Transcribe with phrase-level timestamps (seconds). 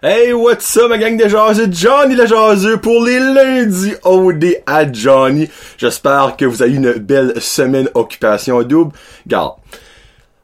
[0.00, 1.66] Hey, what's up, ma gang de jaseux?
[1.72, 5.48] Johnny le jaseux pour les lundis OD à Johnny.
[5.76, 8.92] J'espère que vous avez une belle semaine occupation double.
[9.26, 9.54] Garde.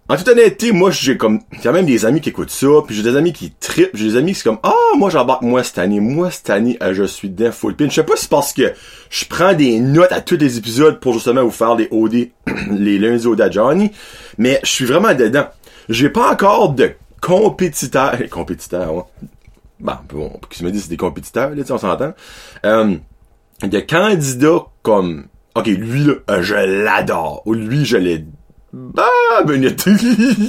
[0.09, 3.05] En toute honnêteté, moi, j'ai comme, a même des amis qui écoutent ça, puis j'ai
[3.05, 5.79] des amis qui trippent, j'ai des amis qui sont comme, ah, moi, j'embarque moi cette
[5.79, 7.89] année, moi, cette année, euh, je suis d'un full pin.
[7.89, 8.73] Je sais pas si c'est parce que
[9.09, 12.30] je prends des notes à tous les épisodes pour justement vous faire les OD,
[12.73, 13.92] les lundis OD à Johnny,
[14.36, 15.47] mais je suis vraiment dedans.
[15.89, 19.05] J'ai pas encore de compétiteurs, compétiteurs, ouais
[19.80, 22.14] ben, bon, qu'ils me disent c'est des compétiteurs, là, on s'entend.
[22.64, 22.96] Euh,
[23.62, 27.42] de candidats comme, ok, lui, là, euh, je l'adore.
[27.47, 28.24] Ou lui, je l'ai
[28.74, 29.06] bah,
[29.47, 29.84] minute.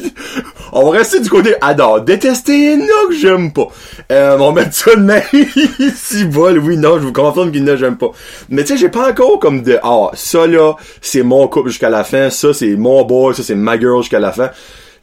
[0.73, 2.01] on va rester du côté adore.
[2.01, 3.67] Détester, non, que j'aime pas.
[4.11, 5.21] Euh, on va mettre ça de même.
[5.95, 8.09] si vol, oui, non, je vous confirme qu'il ne j'aime pas.
[8.49, 11.91] Mais tu sais, j'ai pas encore comme de, ah, ça là, c'est mon couple jusqu'à
[11.91, 14.49] la fin, ça c'est mon boy, ça c'est ma girl jusqu'à la fin.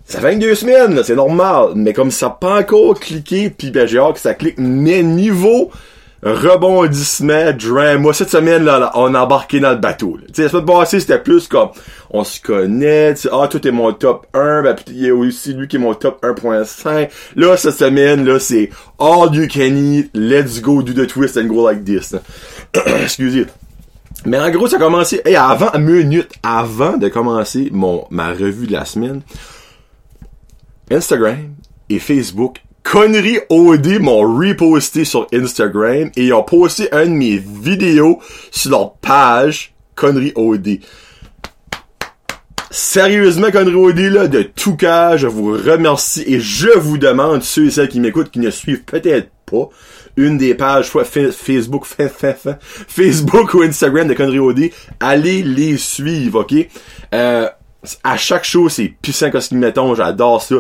[0.05, 1.73] Ça fait deux semaines, c'est normal.
[1.75, 4.59] Mais comme ça n'a pas encore cliqué, puis ben j'ai hâte que ça clique.
[4.59, 5.71] Mais niveau
[6.23, 10.19] rebondissement, drama, cette semaine, là, on a embarqué dans le bateau.
[10.29, 11.71] Tu sais, la semaine passée, c'était plus comme,
[12.11, 15.53] on se connaît, tu ah, toi t'es mon top 1, ben, il y a aussi
[15.53, 17.09] lui qui est mon top 1.5.
[17.35, 21.47] Là, cette semaine, là, c'est all you can eat, let's go do the twist and
[21.47, 22.15] go like this.
[23.03, 23.47] Excusez.
[24.25, 28.69] Mais en gros, ça a commencé, et avant, minute, avant de commencer mon, ma revue
[28.69, 29.23] de la semaine,
[30.93, 31.55] Instagram
[31.89, 37.39] et Facebook, Connery OD m'ont reposté sur Instagram et ils ont posté un de mes
[37.39, 40.81] vidéos sur leur page Connery OD.
[42.71, 47.67] Sérieusement, Connery OD, là, de tout cas, je vous remercie et je vous demande, ceux
[47.67, 49.69] et celles qui m'écoutent, qui ne suivent peut-être pas,
[50.17, 56.55] une des pages soit Facebook, Facebook ou Instagram de Connery OD, allez les suivre, ok?
[57.15, 57.49] Euh,
[58.05, 60.57] à chaque show, c'est puissant que ce mettons, j'adore ça.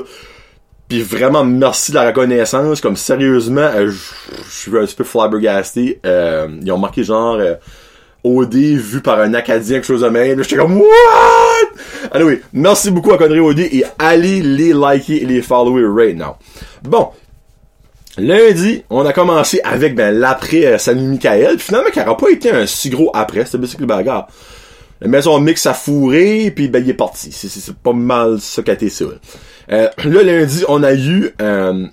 [0.89, 2.81] Puis vraiment, merci de la reconnaissance.
[2.81, 6.01] Comme sérieusement, euh, je suis un petit peu flabbergasté.
[6.05, 7.55] Euh, ils ont marqué genre euh,
[8.25, 10.43] OD vu par un Acadien, quelque chose de même.
[10.43, 12.13] J'étais comme What?
[12.13, 16.37] Anyway, merci beaucoup à Connery OD et allez les liker et les follower right now.
[16.83, 17.09] Bon.
[18.19, 21.57] Lundi, on a commencé avec ben l'après euh, Salut Michael.
[21.57, 24.29] Puis finalement, qui n'aura pas été un si gros après, c'était le bagarre.
[25.03, 27.33] La maison mix a fourré, puis ben il est parti.
[27.33, 29.07] C'est pas mal ça qu'a été ça.
[29.73, 31.87] Euh, là, lundi, on a eu euh,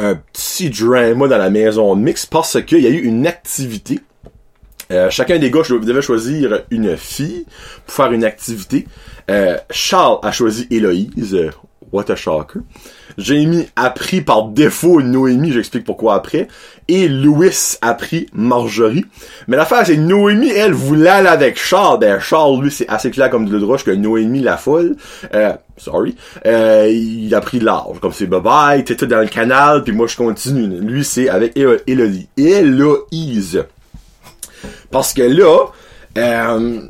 [0.00, 4.00] un petit drama dans la maison mix parce qu'il y a eu une activité.
[4.90, 7.46] Euh, chacun des gars devait choisir une fille
[7.86, 8.84] pour faire une activité.
[9.70, 11.38] Charles a choisi Héloïse.
[11.92, 12.60] What a shocker.
[13.16, 16.48] Jamie a pris par défaut Noémie, j'explique pourquoi après.
[16.88, 19.04] Et Louis a pris Marjorie.
[19.46, 22.00] Mais l'affaire, c'est Noémie, elle, voulait aller avec Charles.
[22.00, 24.96] Ben, Charles, lui, c'est assez clair comme de droche que Noémie, la folle,
[25.34, 28.00] euh, sorry, euh, il a pris large.
[28.00, 30.80] Comme c'est bye-bye, t'es tout dans le canal, puis moi, je continue.
[30.80, 32.28] Lui, c'est avec Elodie.
[32.36, 33.64] Héloïse.
[34.90, 35.66] Parce que là,
[36.18, 36.80] euh,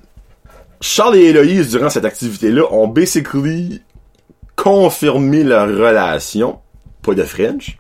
[0.81, 3.83] Charles et Héloïse, durant cette activité-là, ont basically
[4.57, 6.59] confirmer leur relation.
[7.03, 7.79] Pas de French.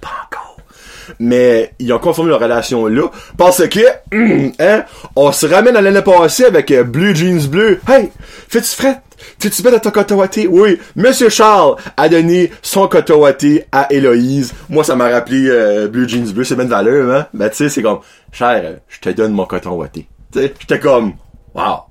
[0.00, 0.56] Pas encore.
[1.18, 3.08] Mais ils ont confirmé leur relation là.
[3.36, 3.80] Parce que,
[4.60, 4.84] hein,
[5.16, 7.80] on se ramène à l'année passée avec euh, Blue Jeans Bleu.
[7.88, 8.10] Hey,
[8.48, 9.00] fais-tu fret?
[9.38, 10.46] T'es-tu bête à ton cotowaté?
[10.46, 10.78] Oui.
[10.94, 14.52] Monsieur Charles a donné son cotowaté à Héloïse.
[14.68, 17.26] Moi, ça m'a rappelé euh, Blue Jeans Bleu, c'est bien de valeur, hein?
[17.32, 18.00] Mais tu sais, c'est comme,
[18.30, 20.08] cher, je te donne mon coton watté.
[20.32, 21.14] Tu sais, j'étais comme,
[21.54, 21.84] wow.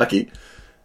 [0.00, 0.26] OK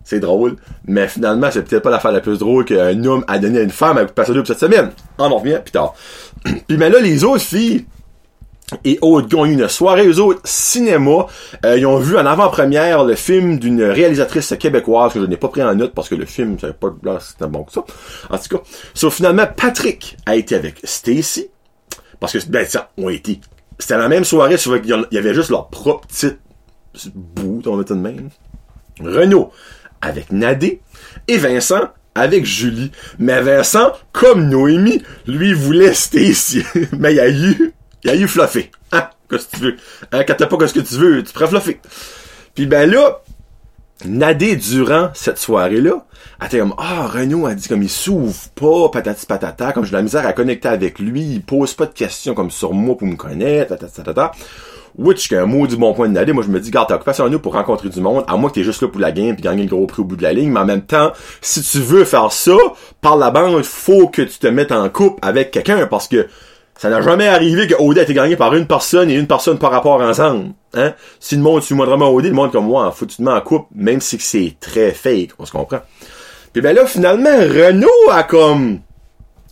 [0.10, 0.56] c'est drôle,
[0.88, 3.70] mais finalement, c'est peut-être pas l'affaire la plus drôle qu'un homme a donné à une
[3.70, 4.90] femme à passer deux cette semaine.
[5.20, 5.94] On en revient plus tard.
[6.68, 7.86] Puis mais là, les autres filles
[8.84, 11.28] et autres qui ont eu une soirée, eux autres, cinéma,
[11.64, 15.50] euh, ils ont vu en avant-première le film d'une réalisatrice québécoise que je n'ai pas
[15.50, 16.90] pris en note parce que le film, c'est pas
[17.48, 17.84] bon que ça.
[18.32, 18.64] En tout cas,
[18.96, 21.50] sauf finalement, Patrick a été avec Stacy,
[22.20, 23.40] parce que, ben, ça, ont été.
[23.78, 26.40] C'était la même soirée, il y avait juste leur propre petite
[27.14, 28.30] bout, on mettre de même.
[29.00, 29.52] Renaud
[30.02, 30.82] avec Nadé
[31.28, 32.92] et Vincent avec Julie.
[33.18, 36.64] Mais Vincent, comme Noémie, lui voulait Stacy.
[36.98, 37.74] Mais il y a eu,
[38.04, 38.72] il y a eu fluffé.
[38.92, 39.10] Hein?
[39.30, 39.78] Qu'est-ce que tu veux?
[40.12, 40.24] Hein?
[40.28, 41.80] Quand t'as pas ce que tu veux, tu pourrais fluffer.
[42.56, 43.22] Puis ben là,
[44.06, 46.06] Nadé, durant cette soirée-là,
[46.40, 49.92] a été comme, ah, Renaud a dit comme il s'ouvre pas, patati patata, comme j'ai
[49.92, 53.08] la misère à connecter avec lui, il pose pas de questions comme sur moi pour
[53.08, 54.02] me connaître, patati.
[55.00, 57.24] Which, qu'un mot du bon point de Nadé, moi je me dis, garde, t'as occupation
[57.24, 59.34] à nous pour rencontrer du monde, à moins que t'es juste là pour la game
[59.34, 61.62] puis gagner le gros prix au bout de la ligne, mais en même temps, si
[61.62, 62.58] tu veux faire ça,
[63.00, 66.28] par la bande, faut que tu te mettes en couple avec quelqu'un, parce que
[66.78, 69.58] ça n'a jamais arrivé que OD a été gagné par une personne et une personne
[69.58, 70.50] par rapport ensemble.
[70.74, 70.94] Hein?
[71.22, 73.32] Si le monde suit vraiment OD, le monde comme moi, faut que tu te mets
[73.32, 75.80] en couple, même si c'est très fake, on se comprend.
[76.52, 78.80] Puis ben là, finalement, Renault a comme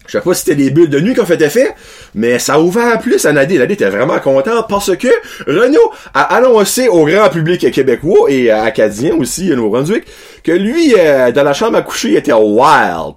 [0.07, 1.75] Je sais pas si c'était des bulles de nuit qui ont fait effet,
[2.15, 3.57] mais ça a ouvert plus à Nadé.
[3.57, 5.09] Nadé était vraiment content parce que
[5.45, 10.05] Renault a annoncé au grand public québécois et acadien aussi, à Nouveau-Brunswick,
[10.43, 13.15] que lui, euh, dans la chambre à coucher, il était wild.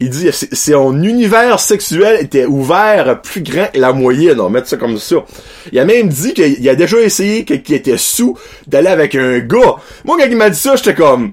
[0.00, 4.68] Il dit, son univers sexuel était ouvert plus grand que la moyenne, on va mettre
[4.68, 5.16] ça comme ça.
[5.72, 8.38] Il a même dit qu'il a déjà essayé, qu'il était sous,
[8.68, 9.74] d'aller avec un gars.
[10.04, 11.32] Moi, quand il m'a dit ça, j'étais comme,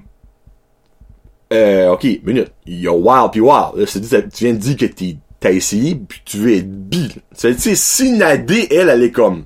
[1.52, 2.52] euh, ok, minute.
[2.66, 3.86] Il y a wild puis wild.
[3.86, 4.86] Tu viens de dire que
[5.40, 7.08] t'as essayé puis tu veux être bi.
[7.38, 9.44] Tu sais, si Nadé, elle, elle est comme.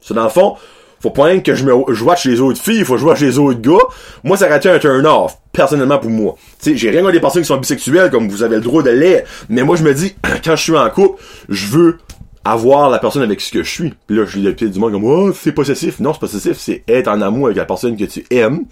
[0.00, 0.56] C'est dans le fond,
[1.00, 3.38] faut pas que je me, je watch les autres filles, faut que je watch les
[3.38, 3.84] autres gars.
[4.22, 6.36] Moi, ça aurait été un turn off, personnellement pour moi.
[6.62, 8.82] Tu sais, j'ai rien contre des personnes qui sont bisexuelles, comme vous avez le droit
[8.82, 9.28] de l'être.
[9.48, 10.14] Mais moi, je me dis,
[10.44, 11.98] quand je suis en couple, je veux
[12.44, 13.94] avoir la personne avec ce que je suis.
[14.06, 16.00] Puis là, je dis du monde comme, oh, c'est possessif.
[16.00, 18.64] Non, c'est possessif, c'est être en amour avec la personne que tu aimes.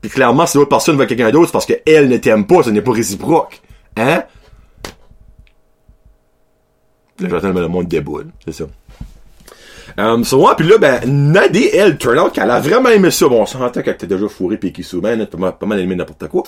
[0.00, 2.70] Puis clairement, si l'autre personne veut quelqu'un d'autre, c'est parce qu'elle ne t'aime pas, ce
[2.70, 3.60] n'est pas réciproque.
[3.96, 4.22] Hein?
[7.20, 8.64] Là, j'attends le monde déboule, c'est ça.
[9.96, 13.26] Um, so, puis là, ben, Nadé, elle, turn out qu'elle a vraiment aimé ça.
[13.26, 15.96] Bon, on s'entend qu'elle était déjà fourrée pis qui souvent, pas mal, pas mal aimé
[15.96, 16.44] n'importe quoi.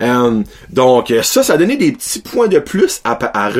[0.00, 3.50] Um, donc, ça, ça a donné des petits points de plus à, à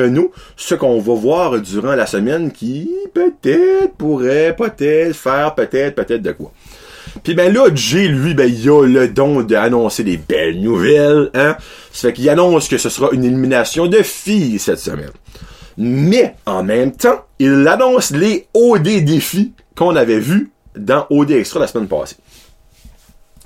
[0.55, 6.31] ce qu'on va voir durant la semaine qui, peut-être, pourrait, peut-être, faire, peut-être, peut-être de
[6.31, 6.51] quoi.
[7.25, 11.57] Puis ben là, Jay, lui, ben il a le don d'annoncer des belles nouvelles, hein.
[11.91, 15.09] Ça fait qu'il annonce que ce sera une élimination de filles cette semaine.
[15.75, 21.59] Mais, en même temps, il annonce les OD défis qu'on avait vus dans OD Extra
[21.59, 22.17] la semaine passée.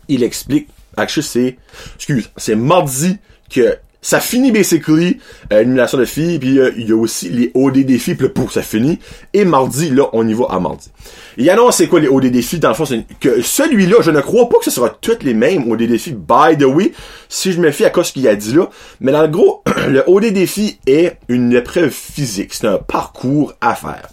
[0.09, 0.67] Il explique,
[0.97, 1.57] actually c'est,
[1.95, 3.17] excuse, c'est mardi
[3.49, 5.19] que ça finit basically
[5.51, 8.51] euh, l'élimination de filles, puis euh, il y a aussi les OD défis, puis pour
[8.51, 8.99] ça finit.
[9.33, 10.89] Et mardi, là, on y va à mardi.
[11.37, 14.21] Il annonce c'est quoi les OD défis, dans le fond, c'est que celui-là, je ne
[14.21, 16.93] crois pas que ce sera toutes les mêmes OD défis, by the way,
[17.27, 18.69] si je me fie à ce qu'il a dit là.
[19.01, 23.75] Mais dans le gros, le OD défi est une épreuve physique, c'est un parcours à
[23.75, 24.07] faire.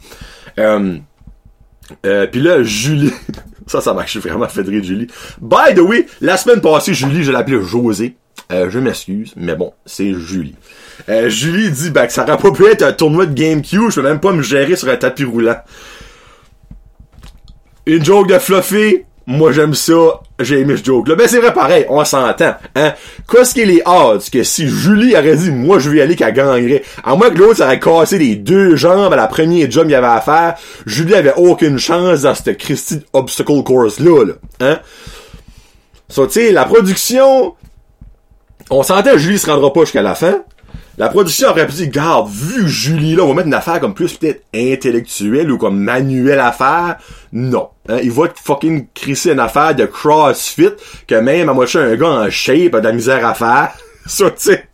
[0.59, 0.97] Euh,
[2.05, 3.13] euh, puis là, Julie,
[3.67, 5.07] ça, ça marche vraiment fait de Julie.
[5.41, 8.17] By the way, la semaine passée, Julie, je l'appelais José.
[8.53, 10.55] Euh, je m'excuse, mais bon, c'est Julie.
[11.09, 14.01] Euh, Julie dit ben, que ça aurait pas pu être un tournoi de GameCube, je
[14.01, 15.57] peux même pas me gérer sur un tapis roulant.
[17.87, 21.17] Une joke de Fluffy, moi j'aime ça, j'ai aimé ce joke là.
[21.17, 22.55] Ben c'est vrai pareil, on s'entend.
[22.77, 22.95] Hein?
[23.29, 26.33] Qu'est-ce qu'il est odds que si Julie aurait dit moi je vais y aller qu'elle
[26.33, 29.97] gagnerait, à moins que l'autre aurait cassé les deux jambes à la première job qu'il
[29.97, 30.55] avait à faire,
[30.87, 34.35] Julie avait aucune chance dans cette Christie obstacle course là, là.
[34.61, 34.81] Hein?
[36.09, 37.57] So, tu sais, la production,
[38.71, 40.43] on sentait Julie se rendra pas jusqu'à la fin.
[40.99, 43.93] La production aurait pu dire, garde, vu Julie là, on va mettre une affaire comme
[43.93, 46.97] plus peut-être intellectuelle ou comme manuelle à faire.
[47.33, 47.69] Non.
[47.89, 50.71] Hein, il va fucking crisser une affaire de CrossFit
[51.07, 53.73] que même à moitié un gars en shape a de la misère à faire.
[54.07, 54.69] Ça, tu sais.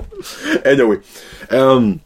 [0.64, 1.00] Anyway.
[1.50, 1.98] Um,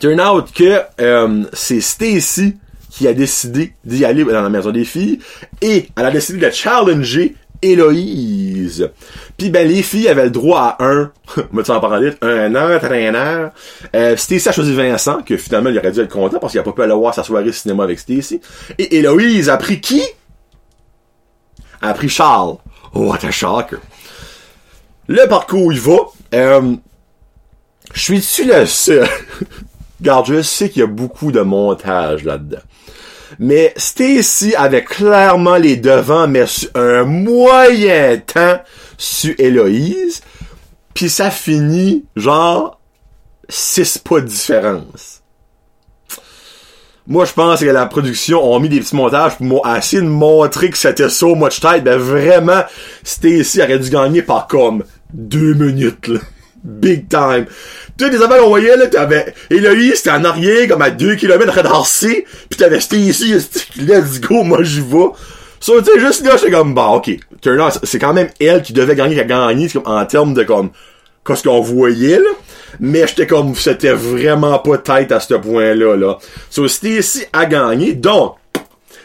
[0.00, 2.56] turn out que um, c'est Stacy
[2.90, 5.18] qui a décidé d'y aller dans la maison des filles
[5.62, 8.90] et elle a décidé de challenger Héloïse.
[9.36, 11.12] Puis ben les filles avaient le droit à un,
[11.52, 13.52] me en parler, un entraîneur.
[13.96, 16.64] Euh, Stacy a choisi Vincent, que finalement il aurait dû être content parce qu'il a
[16.64, 18.40] pas pu aller voir sa soirée cinéma avec Stacy.
[18.78, 20.02] Et Héloïse a pris qui?
[21.80, 22.56] A pris Charles.
[22.94, 23.78] Oh, what a shocker.
[25.08, 25.96] Le parcours il va.
[26.34, 26.76] Euh,
[27.94, 29.08] je suis-tu le seul?
[30.02, 32.58] Garde, je sais qu'il y a beaucoup de montage là-dedans.
[33.38, 38.60] Mais Stacy avait clairement les devants, mais un moyen temps
[38.96, 40.22] sur Héloïse.
[40.94, 42.80] Puis ça finit, genre,
[43.48, 45.22] six pas de différence.
[47.06, 50.70] Moi, je pense que la production a mis des petits montages pour essayer de montrer
[50.70, 51.84] que c'était so much tight.
[51.84, 52.62] Ben vraiment,
[53.02, 56.20] Stacy aurait dû gagner par comme deux minutes, là.
[56.64, 57.44] Big time.
[57.98, 61.62] Tu sais, les qu'on voyait, là, t'avais Héloïse, c'était en arrière, comme à 2 km
[61.62, 63.34] de danser, pis t'avais ici,
[63.76, 65.10] let's go, moi j'y vais.
[65.60, 68.72] So, tu sais, juste là, j'étais comme, bah, ok, Turner, c'est quand même elle qui
[68.72, 70.70] devait gagner, qui a gagné, comme, en termes de, comme,
[71.26, 72.30] qu'est-ce qu'on voyait, là.
[72.80, 76.18] Mais j'étais comme, c'était vraiment pas tête à ce point-là, là.
[76.50, 78.36] So, Stacy a gagné, donc,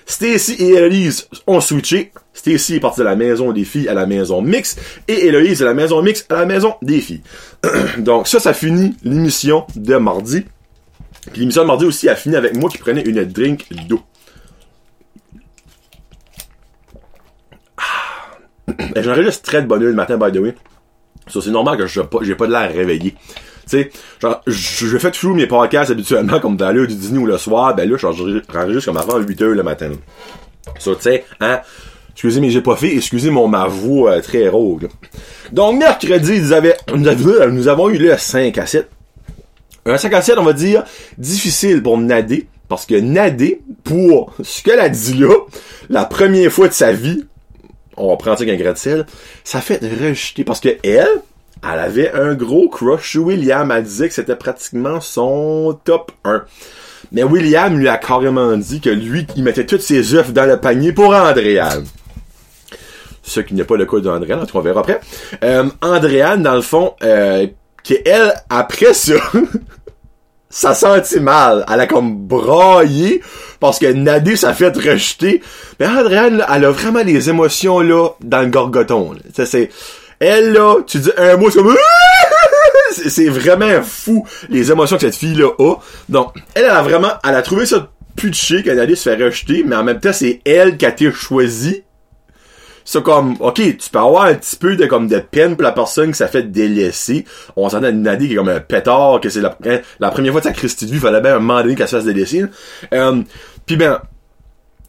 [0.10, 2.12] Stacy et Elise ont switché.
[2.34, 5.66] Stacy est partie de la maison des filles à la maison mixte et Héloïse de
[5.66, 7.22] la maison mixte à la maison des filles.
[8.00, 10.46] Donc ça, ça finit l'émission de mardi.
[11.32, 14.02] Puis l'émission de mardi aussi a fini avec moi qui prenais une drink d'eau.
[17.78, 18.74] Ah.
[19.04, 20.56] J'enregistre très de bonne heure le matin, by the way.
[21.28, 23.14] Ça, c'est normal que j'ai pas, j'ai pas de l'air réveillé.
[24.22, 27.76] Genre, je fais toujours mes podcasts habituellement comme dans l'heure du dîner ou le soir,
[27.76, 29.92] ben là, j'enregistre comme avant 8 heures le matin.
[30.78, 31.60] Ça, tu sais, hein,
[32.12, 34.90] excusez mais j'ai pas fait, excusez mon ma voix euh, très rogue.
[35.52, 38.90] Donc, mercredi, nous, avait, nous, avons eu le 5 à 7.
[39.86, 40.84] Un 5 à 7, on va dire,
[41.18, 45.34] difficile pour Nadé, parce que Nadé, pour ce qu'elle a dit là,
[45.90, 47.24] la première fois de sa vie,
[47.98, 49.06] on va prendre ça avec gratte-ciel,
[49.44, 51.22] ça fait rejeter, parce que elle,
[51.64, 56.44] elle avait un gros crush William, elle disait que c'était pratiquement son top 1.
[57.12, 60.58] Mais William lui a carrément dit que lui, il mettait toutes ses œufs dans le
[60.58, 61.86] panier pour Andréane.
[63.24, 65.00] Ce qui n'est pas le cas d'Andréane, on verra après.
[65.44, 67.48] Euh, Andréane, dans le fond, euh,
[67.84, 69.14] qui elle, après ça,
[70.50, 71.66] ça sentit mal.
[71.72, 73.22] Elle a comme braillé
[73.60, 75.42] parce que Nadé s'est fait rejeter.
[75.80, 79.16] Mais Andréane, elle a vraiment les émotions là dans le gorgoton.
[79.34, 79.70] C'est
[80.20, 81.76] elle là, tu dis un mot c'est comme
[82.92, 85.76] c'est vraiment fou les émotions que cette fille là a.
[86.10, 89.24] Donc elle, elle a vraiment elle a trouvé ça plus chier que Nadé se fait
[89.24, 91.84] rejeter, mais en même temps c'est elle qui a été choisie
[92.92, 95.72] c'est comme, ok, tu peux avoir un petit peu de comme de peine pour la
[95.72, 97.24] personne qui s'est fait délaisser.
[97.56, 100.48] On s'entend Nadie qui est comme un pétard, que c'est la, hein, première fois de
[100.48, 102.46] sa Christie de vie, il fallait bien un moment donné qu'elle se fasse délaisser.
[102.96, 103.22] Euh,
[103.68, 104.02] Puis ben,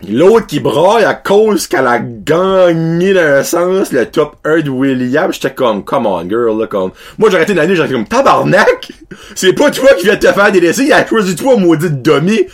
[0.09, 4.71] l'autre qui braille à cause qu'elle a gagné dans un sens le top 1 de
[4.71, 8.07] William, j'étais comme, come on girl, là, comme, moi j'aurais été une année, j'aurais comme,
[8.07, 8.93] tabarnak!
[9.35, 12.47] C'est pas toi qui viens te faire délaisser, il a choisi toi, maudite dummy!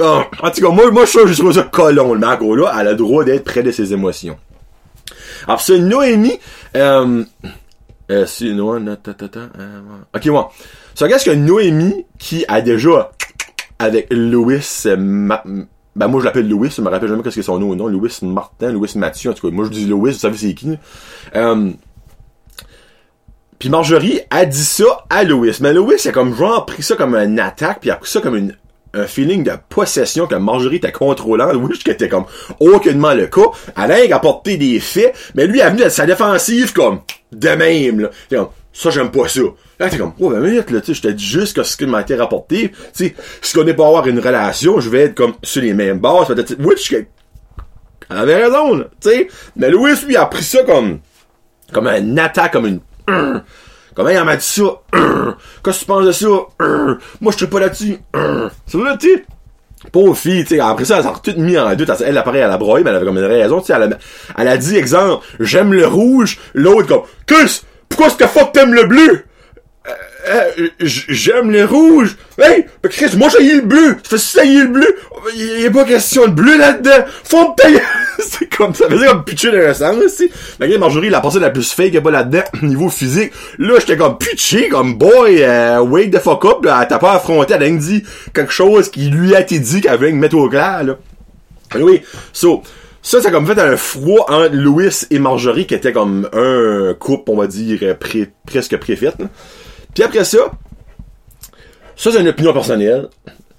[0.00, 2.90] en tout cas, moi, moi, je suis juste ça colon, le mec, là, elle a
[2.90, 4.38] le droit d'être près de ses émotions.
[5.46, 6.38] Alors, c'est Noémie,
[6.76, 7.24] euh,
[8.10, 9.80] euh, c'est Noémie, euh,
[10.14, 10.52] ok, moi.
[10.94, 13.12] Ça qu'est-ce que Noémie, qui a déjà,
[13.78, 15.36] avec Louis, euh,
[15.94, 18.10] ben moi je l'appelle Louis, je me rappelle jamais qu'est-ce que son nom non, Louis
[18.22, 20.78] Martin, Louis Mathieu, en tout cas, moi je dis Louis, vous savez c'est qui.
[21.36, 21.70] Euh,
[23.58, 25.56] puis Marjorie a dit ça à Louis.
[25.60, 28.36] Mais Louis a comme genre pris ça comme une attaque, puis a pris ça comme
[28.36, 28.56] une
[28.94, 31.54] un feeling de possession que Marjorie était contrôlant.
[31.54, 32.24] Oui, qui était comme
[32.60, 33.46] aucunement le cas.
[33.76, 37.00] Alain a apporté des faits, mais lui a venu à sa défensive comme
[37.32, 38.00] de même.
[38.00, 38.50] Là.
[38.72, 39.42] Ça, j'aime pas ça.
[39.78, 41.86] Là, t'es comme, oh, ben minute, là, tu je te dis juste que ce qui
[41.86, 45.14] m'a été rapporté, tu sais, si on n'est pas avoir une relation, je vais être
[45.14, 46.74] comme sur les mêmes bases, peut-être, oui,
[48.10, 49.28] elle avait raison, tu sais.
[49.56, 51.00] Mais Louis, lui, a pris ça comme,
[51.72, 52.80] comme un attaque, comme une,
[53.94, 54.62] Comment il m'a dit ça?
[55.62, 56.26] Qu'est-ce que tu penses de ça?
[57.20, 57.98] Moi, je suis pas là-dessus.
[58.66, 59.24] C'est vrai, tu sais.
[59.90, 61.90] Pauvre fille, tu sais, après ça, elle s'est tout mis en doute.
[62.04, 63.72] Elle, apparaît à la broye, mais elle avait comme une raison, tu sais.
[63.74, 63.98] Elle,
[64.38, 66.38] elle, a dit, exemple, j'aime le rouge.
[66.54, 67.62] L'autre, comme, Chris,
[67.92, 69.24] pourquoi est-ce que fuck t'aimes le bleu?
[70.28, 72.16] Euh, j'aime le rouge.
[72.40, 73.96] Hey, mais Chris, moi j'ai le bleu.
[74.02, 74.96] Tu fais ça le bleu.
[75.34, 77.04] Il y a pas question de bleu là-dedans.
[77.24, 77.78] Faut me
[78.18, 78.88] C'est comme ça.
[78.88, 80.30] faisait comme pitcher un sens aussi.
[80.58, 83.32] Mais Marjorie, la pensée la plus fake pas là-dedans, niveau physique.
[83.58, 86.86] Là, j'étais comme pitché, comme boy, euh, wake the fuck up, là.
[86.88, 90.12] T'as pas affronté, elle a dit quelque chose qui lui a été dit qu'elle voulait
[90.12, 90.96] mettre au clair, là.
[91.74, 92.62] Oui, so,
[93.02, 97.32] ça, ça comme fait un froid entre Louis et Marjorie, qui était comme un couple,
[97.32, 97.96] on va dire,
[98.46, 99.12] presque préfet.
[99.92, 100.52] Puis après ça,
[101.96, 103.08] ça c'est une opinion personnelle.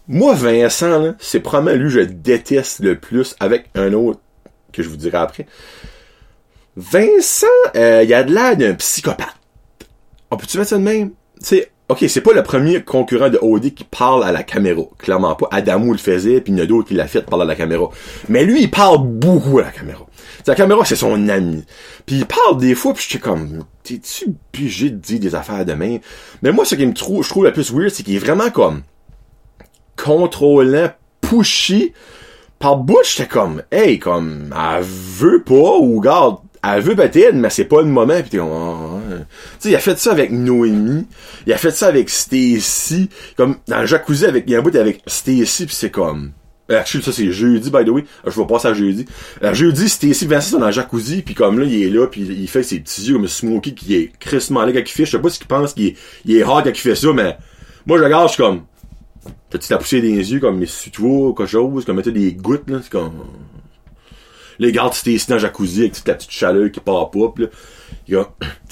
[0.08, 4.20] Moi, Vincent, c'est probablement lui que je déteste le plus avec un autre
[4.72, 5.46] que je vous dirai après.
[6.76, 7.46] Vincent,
[7.76, 9.36] euh, il a de l'air d'un psychopathe.
[10.32, 11.12] On peut-tu mettre ça de même?
[11.40, 14.82] C'est ok, c'est pas le premier concurrent de OD qui parle à la caméra.
[14.98, 15.48] Clairement pas.
[15.52, 17.56] Adamo le faisait, puis il y en a d'autres qui l'a fait parler à la
[17.56, 17.90] caméra.
[18.30, 20.06] Mais lui, il parle beaucoup à la caméra.
[20.48, 21.64] La caméra, c'est son ami.
[22.06, 25.66] Puis il parle des fois, puis je suis comme, t'es-tu obligé de dire des affaires
[25.66, 26.00] de même?
[26.42, 28.50] Mais moi, ce qui me trouve, je trouve le plus weird, c'est qu'il est vraiment
[28.50, 28.82] comme
[29.96, 30.90] contrôlant,
[31.22, 31.94] pushy.
[32.58, 37.50] Par bout, j'étais comme, hey, comme, elle veut pas, ou garde, elle veut peut-être, mais
[37.50, 38.22] c'est pas le moment.
[38.22, 39.26] Pis t'es comme, oh, tu
[39.60, 41.06] sais, il a fait ça avec Noémie,
[41.46, 44.62] il a fait ça avec Stacy, comme dans le jacuzzi avec, il y a un
[44.62, 46.32] bout avec Stacy, puis c'est comme,
[46.72, 48.06] euh, actually, ça c'est jeudi, by the way.
[48.26, 49.06] Je vais passer à jeudi.
[49.44, 52.48] Euh, jeudi, ici, Vincent dans le jacuzzi, puis comme là, il est là, puis il
[52.48, 55.06] fait ses petits yeux comme Smokey qui est crissement là quand il fait.
[55.06, 57.12] Je sais pas ce qu'il pense qu'il est, il est hard quand il fait ça,
[57.14, 57.38] mais
[57.86, 58.62] moi je regarde, je suis comme.
[59.50, 62.70] T'as-tu la poussé des yeux comme si tu vois quelque chose, comme mettre des gouttes,
[62.70, 63.12] là, c'est comme.
[64.60, 67.34] Les gardes c'était ici dans le jacuzzi avec toute la petite chaleur qui part pas,
[67.38, 67.48] là.
[68.08, 68.18] Il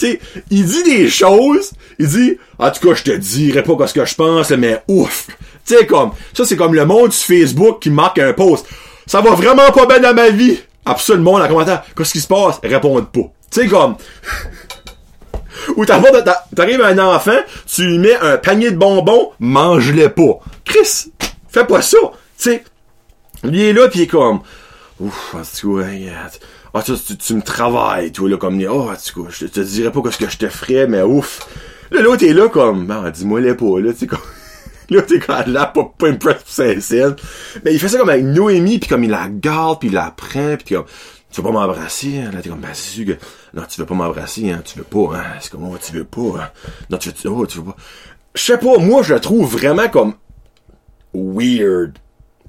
[0.49, 4.05] il dit des choses, il dit, en tout cas, je te dirai pas ce que
[4.05, 5.27] je pense, mais ouf!
[5.65, 8.65] Tu sais, comme, ça, c'est comme le monde sur Facebook qui marque un post.
[9.05, 10.59] Ça va vraiment pas bien dans ma vie.
[10.85, 11.83] Absolument, dans le commentaire.
[11.95, 12.59] Qu'est-ce qui se passe?
[12.63, 13.31] Répondent pas.
[13.51, 13.95] Tu sais, comme,
[15.75, 20.39] ou t'arrives à un enfant, tu lui mets un panier de bonbons, mange-les pas.
[20.65, 21.11] Chris,
[21.49, 21.97] fais pas ça.
[22.37, 22.63] Tu sais,
[23.43, 24.41] lui est là pis il est comme,
[25.01, 25.85] ouf, en tout cas,
[26.73, 29.91] ah, tu, tu, me travailles, toi, là, comme, oh, en tout cas, je te, dirais
[29.91, 31.47] pas ce que je te ferais, mais ouf.
[31.91, 34.19] Là, l'autre est là, comme, ben, dis-moi les pas, là, tu sais, comme,
[34.89, 37.15] là, t'es quand là, pas, pas impressed pour Saint-Saëns.
[37.65, 40.11] Mais il fait ça comme avec Noémie, puis comme il la garde, puis il la
[40.11, 40.85] prend, puis comme,
[41.31, 42.31] tu veux pas m'embrasser, hein?
[42.31, 44.61] Là, t'es comme, ben, c'est sûr que, non, tu veux pas m'embrasser, hein?
[44.63, 45.23] Tu veux pas, hein?
[45.39, 46.49] C'est comme, oh, tu veux pas, hein?
[46.89, 47.75] Non, tu veux, oh, tu veux pas.
[48.35, 50.13] je sais pas, moi, je le trouve vraiment comme
[51.13, 51.97] weird.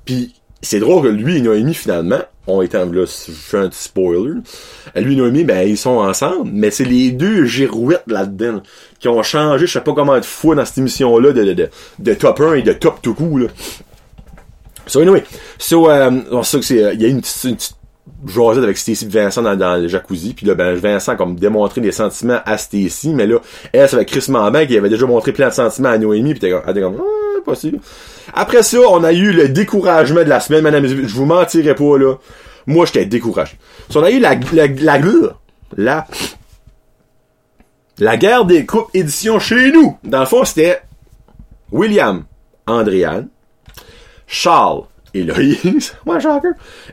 [0.05, 3.83] Puis c'est drôle que lui et Noémie, finalement, ont été, là, je fais un petit
[3.83, 4.35] spoiler.
[4.95, 8.63] Lui et Noémie, ben, ils sont ensemble, mais c'est les deux girouettes là-dedans,
[9.01, 11.69] qui ont changé, je sais pas comment de fois dans cette émission-là, de, de, de,
[11.99, 13.49] de top 1 et de top tout coup, là.
[14.87, 15.25] So, anyway.
[15.59, 17.77] So, euh, ça, c'est, il y a une petite, une petite
[18.27, 21.93] jasette avec Stacy Vincent dans, dans le jacuzzi, puis là, ben, Vincent, comme, démontré des
[21.93, 23.39] sentiments à Stacy, mais là,
[23.73, 26.41] elle, c'est avec Chris Mambin, qui avait déjà montré plein de sentiments à Noémie, pis
[26.41, 27.79] t'es comme, ah, possible.
[28.35, 31.99] Après ça, on a eu le découragement de la semaine, madame, je vous mentirai pas,
[31.99, 32.15] là.
[32.67, 33.59] Moi, j'étais découragé.
[33.89, 34.99] So, on a eu la, la, la,
[35.77, 36.07] la,
[37.99, 39.99] la guerre des coupes édition chez nous.
[40.05, 40.81] Dans le fond, c'était
[41.71, 42.25] William,
[42.67, 43.29] Andréane,
[44.27, 44.85] Charles,
[45.15, 46.45] Héloïse, moi, Jacques,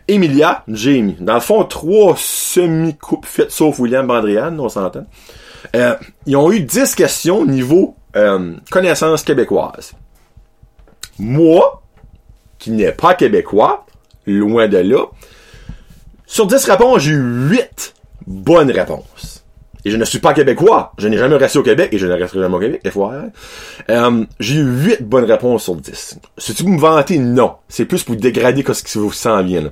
[0.08, 1.17] Emilia, Jamie.
[1.19, 5.05] Dans le fond, trois semi-coupes faites, sauf William Andréane, on s'entend.
[5.75, 9.93] Euh, ils ont eu 10 questions niveau euh, connaissance québécoise.
[11.19, 11.83] Moi,
[12.57, 13.85] qui n'ai pas québécois,
[14.25, 15.05] loin de là,
[16.25, 17.93] sur 10 réponses, j'ai eu 8
[18.27, 19.43] bonnes réponses.
[19.85, 20.93] Et je ne suis pas québécois.
[20.97, 23.13] Je n'ai jamais resté au Québec et je ne resterai jamais au Québec, des fois.
[23.89, 26.19] Euh, j'ai eu 8 bonnes réponses sur 10.
[26.38, 27.55] Si tu me vanter, non.
[27.67, 29.61] C'est plus pour dégrader ce qui vous sent bien.
[29.61, 29.69] Là.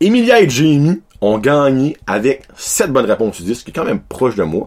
[0.00, 3.84] Emilia et Jamie ont gagné avec 7 bonnes réponses sur 10, ce qui est quand
[3.84, 4.66] même proche de moi.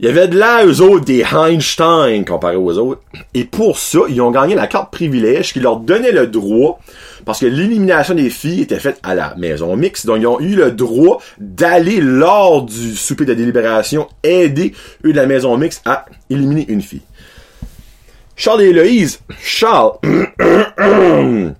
[0.00, 3.02] Il y avait de là, eux autres, des Einstein comparé aux autres.
[3.34, 6.78] Et pour ça, ils ont gagné la carte privilège qui leur donnait le droit,
[7.24, 10.54] parce que l'élimination des filles était faite à la maison mixte, donc ils ont eu
[10.54, 14.72] le droit d'aller, lors du souper de délibération, aider
[15.04, 17.02] eux de la maison mixte à éliminer une fille.
[18.36, 21.54] Charles et Héloïse, Charles, que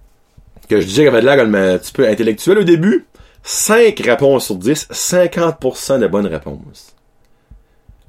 [0.70, 3.04] je disais qu'il avait de l'air comme un petit peu intellectuel au début,
[3.42, 6.94] 5 réponses sur 10, 50% de bonnes réponses.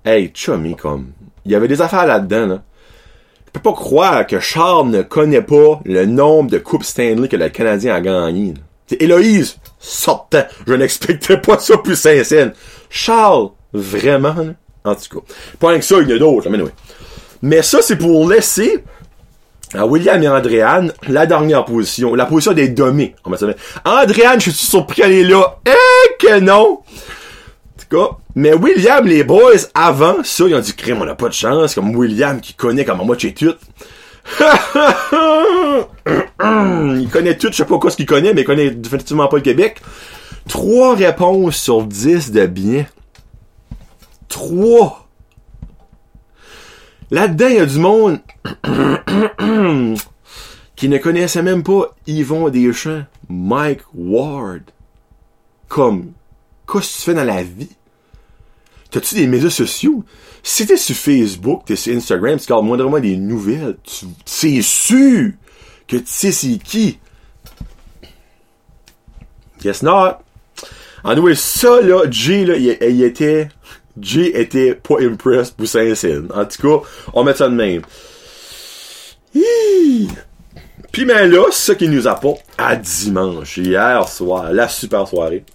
[0.09, 1.11] Hey, chummy, comme.
[1.45, 2.63] Il y avait des affaires là-dedans, là.
[3.45, 7.35] Je peux pas croire que Charles ne connaît pas le nombre de coupes Stanley que
[7.35, 8.55] le Canadien a gagné.
[8.87, 10.45] C'est Héloïse, sortant.
[10.65, 12.53] Je n'expectais pas ça plus sincère.
[12.89, 14.53] Charles, vraiment, là?
[14.83, 15.33] En tout cas.
[15.59, 16.71] Pas que ça, il y en a d'autres, mais oui.
[17.43, 18.83] Mais ça, c'est pour laisser
[19.75, 22.15] à William et Andréane la dernière position.
[22.15, 23.13] La position des dommés.
[23.85, 25.59] Andréane, je suis surpris qu'elle est là.
[25.67, 26.79] Eh que non!
[28.35, 31.75] Mais William, les boys, avant ça, ils ont dit, crème, on n'a pas de chance,
[31.75, 33.55] comme William qui connaît comment moi tu tout.
[36.39, 39.37] il connaît tout, je sais pas quoi ce qu'il connaît, mais il connaît définitivement pas
[39.37, 39.81] le Québec.
[40.47, 42.85] Trois réponses sur dix de bien.
[44.27, 45.07] Trois.
[47.11, 48.19] Là-dedans, il y a du monde
[50.75, 54.61] qui ne connaissait même pas Yvon Deschamps, Mike Ward.
[55.67, 56.11] Comme,
[56.71, 57.69] qu'est-ce que tu fais dans la vie?
[58.91, 60.03] T'as-tu des médias sociaux?
[60.41, 65.31] Si t'es sur Facebook, t'es sur Instagram, tu regardes moindrement des nouvelles, tu, c'est sûr
[65.87, 66.97] que tu sais c'est qui.
[69.61, 70.17] Guess not.
[71.03, 73.49] En anyway, ça, là, Jay, là, il, était,
[73.99, 76.23] Jay était pas impressed pour Saint-Cyr.
[76.33, 77.81] En tout cas, on met ça de même.
[80.91, 85.45] Puis, ben là, ce qui nous apporte à dimanche, hier soir, la super soirée.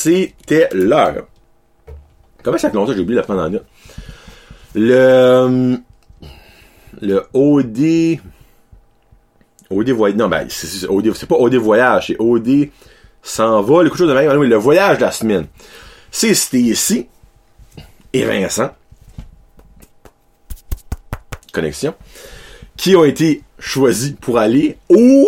[0.00, 1.26] C'était l'heure.
[2.42, 3.66] Comment ça fait longtemps que j'ai oublié de la prendre en note?
[4.74, 5.76] Le,
[7.02, 8.18] le OD,
[9.68, 12.70] OD voyage, non, ben, c'est, pas OD voyage, c'est OD
[13.22, 15.46] s'en va, le coup de même, le voyage de la semaine.
[16.10, 17.06] C'est Stacy
[18.12, 18.70] et Vincent.
[21.52, 21.94] Connexion.
[22.76, 25.26] Qui ont été choisis pour aller au,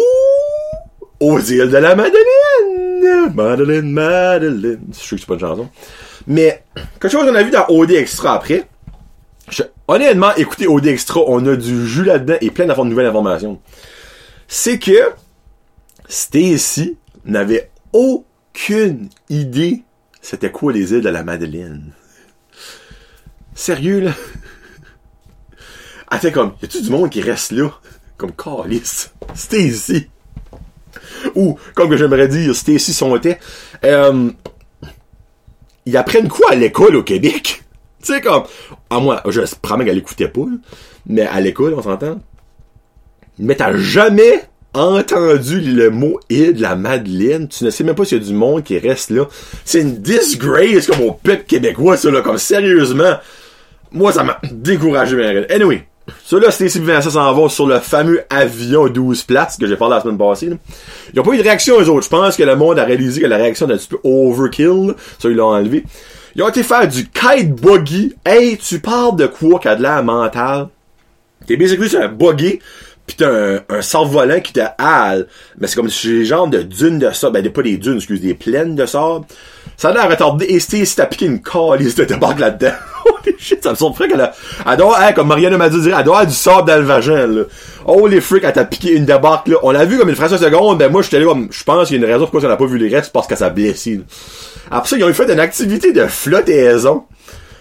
[1.22, 3.32] aux îles de la Madeleine.
[3.35, 4.80] Madeline, Madeline.
[4.92, 5.68] Je sais que c'est pas une chanson.
[6.26, 6.64] Mais,
[7.00, 8.68] quelque chose qu'on a vu dans OD Extra après,
[9.88, 13.61] honnêtement, écoutez OD Extra, on a du jus là-dedans et plein de nouvelles informations.
[14.48, 15.12] C'est que
[16.08, 19.85] Stacy n'avait aucune idée
[20.22, 21.92] c'était quoi les îles de la Madeleine.
[23.54, 24.12] Sérieux, là?
[26.11, 27.70] Elle fait comme, y a-tu du monde qui reste là?
[28.16, 29.08] Comme Carlis.
[29.35, 30.08] Stacy
[31.35, 33.38] ou, comme que j'aimerais dire, Stacy Sontet,
[33.85, 34.30] euh,
[35.87, 37.62] ils apprennent quoi à l'école au Québec?
[38.02, 38.44] tu sais, comme,
[38.90, 40.46] à moi, je promets qu'elle écoutait pas,
[41.06, 42.20] mais à l'école, on s'entend.
[43.38, 47.48] Mais t'as jamais entendu le mot île de la Madeleine.
[47.48, 49.26] Tu ne sais même pas s'il y a du monde qui reste là.
[49.64, 53.14] C'est une disgrace comme au peuple québécois, ça, là, comme sérieusement.
[53.90, 55.46] Moi, ça m'a découragé.
[55.50, 55.87] Anyway.
[56.24, 59.96] Ça là, Stacey Vincent s'en va sur le fameux avion 12 places que j'ai parlé
[59.96, 60.50] la semaine passée.
[61.12, 62.04] Ils n'ont pas eu de réaction aux autres.
[62.04, 64.94] Je pense que le monde a réalisé que la réaction était un petit peu overkill.
[65.18, 65.84] Ça, ils l'ont enlevé.
[66.34, 68.14] Ils ont été faire du kite buggy.
[68.24, 70.68] Hey, tu parles de quoi qui de l'air mental?
[71.46, 72.60] T'es basically sur un buggy,
[73.06, 75.26] pis t'as un, un sable-volant qui te hale.
[75.58, 77.42] Mais c'est comme si les genres de dunes de sable.
[77.42, 79.26] Ben, pas des dunes, excuse, des plaines de sable.
[79.76, 80.46] Ça a l'air retardé.
[80.46, 82.72] Et si t'as piqué une calice de tabac là-dedans.
[83.26, 84.32] Holy shit, ça me surprend qu'elle a...
[84.70, 87.26] Elle doit, hein, comme Marianne m'a dit, elle doit avoir du sable dans le vagin,
[87.26, 87.42] là.
[87.85, 89.56] Holy frick, elle t'a piqué une débarque, là.
[89.62, 90.78] On l'a vu comme une fraction de seconde.
[90.78, 92.56] Ben, moi, j'étais là comme, je pense qu'il y a une raison pourquoi on n'a
[92.56, 94.02] pas vu les restes, parce que ça a blessé, là.
[94.70, 97.04] Après ça, ils ont fait une activité de flottaison.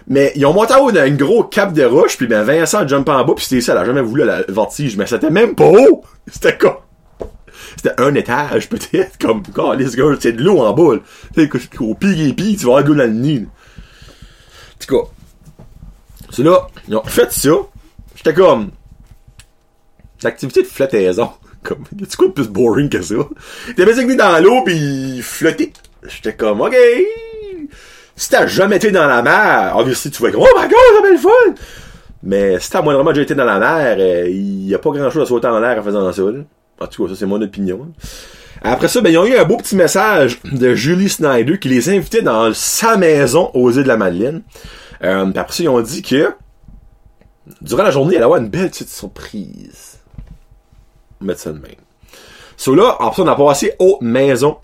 [0.08, 3.08] Mais ils ont monté en haut d'un gros cap de roche, puis ben Vincent jump
[3.08, 5.66] en bas, puis c'était ça, elle a jamais voulu la vertige, mais c'était même pas
[5.66, 6.04] haut!
[6.28, 6.86] C'était quoi?
[7.76, 10.98] C'était un étage, peut-être, comme, oh, les gars, c'est de l'eau en bas,
[11.36, 15.10] sais, au pire pire, tu vas avoir de l'eau dans le nid, En tout cas.
[16.32, 17.50] C'est là, ils ont fait ça.
[18.16, 18.72] J'étais comme,
[20.24, 21.30] l'activité de flottaison.
[21.64, 23.14] Comme, y'a-tu quoi de plus boring que ça?
[23.76, 25.72] T'es basically dans l'eau, pis flotter.
[26.08, 26.76] J'étais comme, ok,
[28.16, 31.10] si t'as jamais été dans la mer, obviously, tu vas être oh my god, ça
[31.12, 31.62] le fun!
[32.24, 35.12] Mais si t'as moindrement déjà été dans la mer, il euh, y a pas grand
[35.12, 36.40] chose à sauter en l'air en faisant ça, là.
[36.80, 37.92] En tout cas, ça, c'est mon opinion.
[38.64, 41.90] Après ça, ben, ils ont eu un beau petit message de Julie Snyder qui les
[41.90, 44.42] invitait dans sa maison aux îles de la Madeleine.
[45.04, 46.34] Euh, après ça, ils ont dit que
[47.62, 50.00] durant la journée, elle avoir une belle petite surprise.
[51.36, 51.76] Ça de même.
[52.58, 54.58] So là, après ça, on a passé aux maisons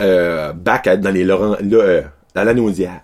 [0.00, 2.02] euh, back dans les Laurent, là, euh,
[2.34, 3.02] la nausière.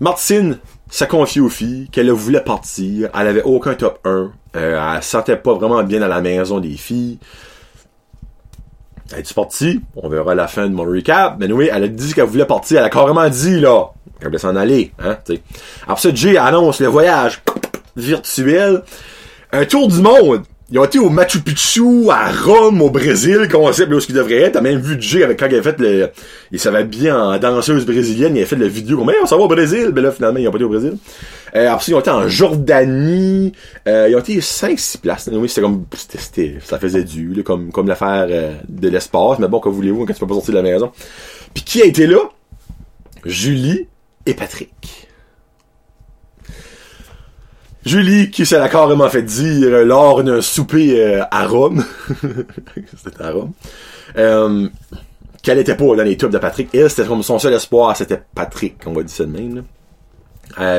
[0.00, 0.58] Martine
[0.90, 3.10] s'est confiée aux filles qu'elle voulait partir.
[3.18, 4.30] Elle avait aucun top 1.
[4.56, 7.18] Euh, elle se sentait pas vraiment bien dans la maison des filles.
[9.12, 9.80] Elle est partie?
[9.96, 11.36] On verra à la fin de mon recap.
[11.38, 12.78] Mais oui, elle a dit qu'elle voulait partir.
[12.78, 13.92] Elle a carrément dit, là,
[14.38, 14.92] s'en aller.
[15.02, 15.40] Hein, t'sais.
[15.86, 17.42] Après ça, Jay annonce le voyage
[17.96, 18.82] virtuel.
[19.52, 20.42] Un tour du monde.
[20.70, 24.14] Ils ont été au Machu Picchu, à Rome, au Brésil, concept là où ce qu'il
[24.14, 24.54] devrait être.
[24.54, 26.08] T'as même vu Jay avec quand il a fait le,
[26.50, 29.44] il savait bien en danseuse brésilienne, il a fait la vidéo comme, on s'en va
[29.44, 29.90] au Brésil.
[29.92, 30.96] Ben là, finalement, ils ont pas été au Brésil.
[31.54, 33.52] Euh, après, ils ont été en Jordanie.
[33.86, 35.28] Euh, ils ont été 5-6 places.
[35.30, 39.38] Oui, c'était comme, c'était, ça faisait du, comme, comme l'affaire euh, de l'espace.
[39.38, 40.90] Mais bon, que voulez-vous quand tu peux pas sortir de la maison?
[41.52, 42.18] Puis qui a été là?
[43.24, 43.86] Julie
[44.26, 45.08] et Patrick.
[47.84, 51.84] Julie, qui s'est carrément fait dire euh, lors d'un souper euh, à Rome,
[53.04, 53.52] c'était à Rome,
[54.16, 54.68] euh,
[55.42, 56.70] qu'elle était pas dans les tubes de Patrick.
[56.74, 59.64] Elle, c'était comme son seul espoir, c'était Patrick, on va dire ça de même.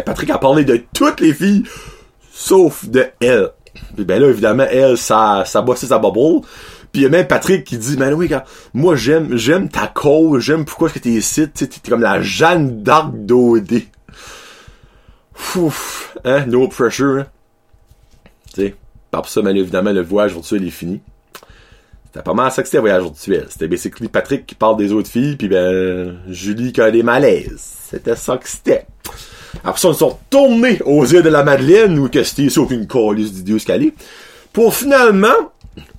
[0.04, 1.64] Patrick a parlé de toutes les filles,
[2.34, 3.50] sauf de elle.
[3.98, 6.46] Ben là, évidemment, elle, ça, ça bossait sa bubble.
[6.96, 8.32] Puis il y a même Patrick qui dit, ben oui,
[8.74, 12.84] moi j'aime, j'aime ta cause, j'aime pourquoi est-ce que t'es ici, t'es comme la Jeanne
[12.84, 13.82] d'Arc d'OD.
[15.58, 17.20] Ouf, hein, no pressure.
[17.20, 17.26] Hein?
[18.54, 18.76] Tu sais,
[19.12, 21.02] par ça, mais évidemment, le voyage virtuel est fini.
[22.06, 23.46] C'était pas mal ça que c'était, voyage virtuel.
[23.50, 27.90] C'était basically Patrick qui parle des autres filles, puis ben, Julie qui a des malaises.
[27.90, 28.88] C'était ça que c'était.
[29.66, 33.34] Après ça, ils sont retournés aux îles de la Madeleine, où c'était sauf une colisse
[33.34, 33.94] d'idiots scalés,
[34.54, 35.52] pour finalement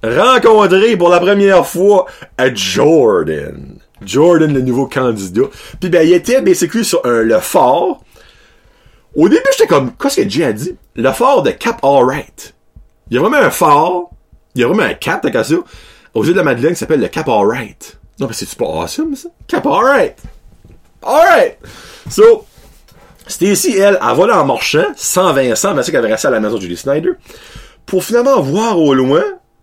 [0.03, 2.07] rencontrer pour la première fois
[2.39, 3.79] à Jordan.
[4.05, 5.43] Jordan, le nouveau candidat.
[5.81, 8.03] Puis ben, il était basically sur un, le fort,
[9.15, 10.77] au début, j'étais comme, qu'est-ce que Jay a dit?
[10.95, 12.55] Le phare de Cap Alright.
[13.11, 14.11] Il y a vraiment un phare,
[14.55, 15.55] il y a vraiment un cap, t'as ça,
[16.13, 17.99] aux yeux de la Madeleine qui s'appelle le Cap Alright.
[18.21, 19.31] Non, mais c'est-tu pas awesome, ça?
[19.47, 20.17] Cap Alright!
[21.03, 21.59] Alright!
[22.11, 22.45] So,
[23.27, 26.31] Stacy, elle, elle va là en marchant, sans Vincent, mais c'est qu'elle avait resté à
[26.31, 27.13] la maison de Julie Snyder,
[27.87, 29.23] pour finalement voir au loin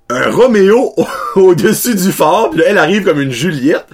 [0.10, 0.94] un Roméo
[1.36, 3.86] au-dessus du phare, puis là, elle arrive comme une Juliette.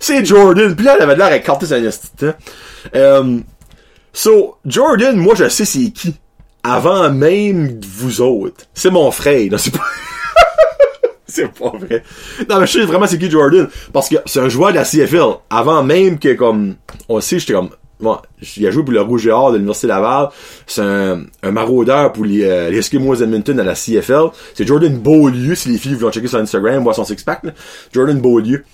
[0.00, 1.76] C'est Jordan, puis là, elle avait l'air écartée sa.
[2.94, 3.40] Euh,
[4.14, 6.14] So, Jordan, moi, je sais c'est qui.
[6.62, 8.64] Avant même vous autres.
[8.72, 9.50] C'est mon frère.
[9.50, 9.84] Non, c'est pas...
[11.26, 12.04] c'est pas vrai.
[12.48, 13.68] Non, mais je sais vraiment c'est qui Jordan.
[13.92, 15.34] Parce que c'est un joueur de la CFL.
[15.50, 16.76] Avant même que, comme,
[17.08, 18.18] on sait, j'étais comme, bon,
[18.56, 20.28] il a joué pour le Rouge et Or de l'Université Laval.
[20.66, 24.30] C'est un, un, maraudeur pour les, euh, les Eskimos Edmonton à la CFL.
[24.54, 27.42] C'est Jordan Beaulieu, si les filles vont checker sur Instagram, voir son six-pack,
[27.92, 28.64] Jordan Beaulieu.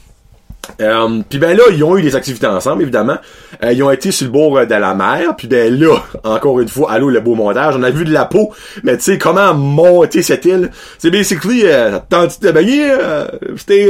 [0.80, 3.16] Euh, puis ben là, ils ont eu des activités ensemble, évidemment.
[3.62, 5.35] Euh, ils ont été sur le bord de la mer.
[5.37, 7.74] Puis ben là, encore une fois, allô le beau montage.
[7.76, 8.52] On a vu de la peau,
[8.83, 10.70] mais tu sais comment monter cette île?
[10.98, 13.88] C'est basically, euh, tente de baigner, euh, c'était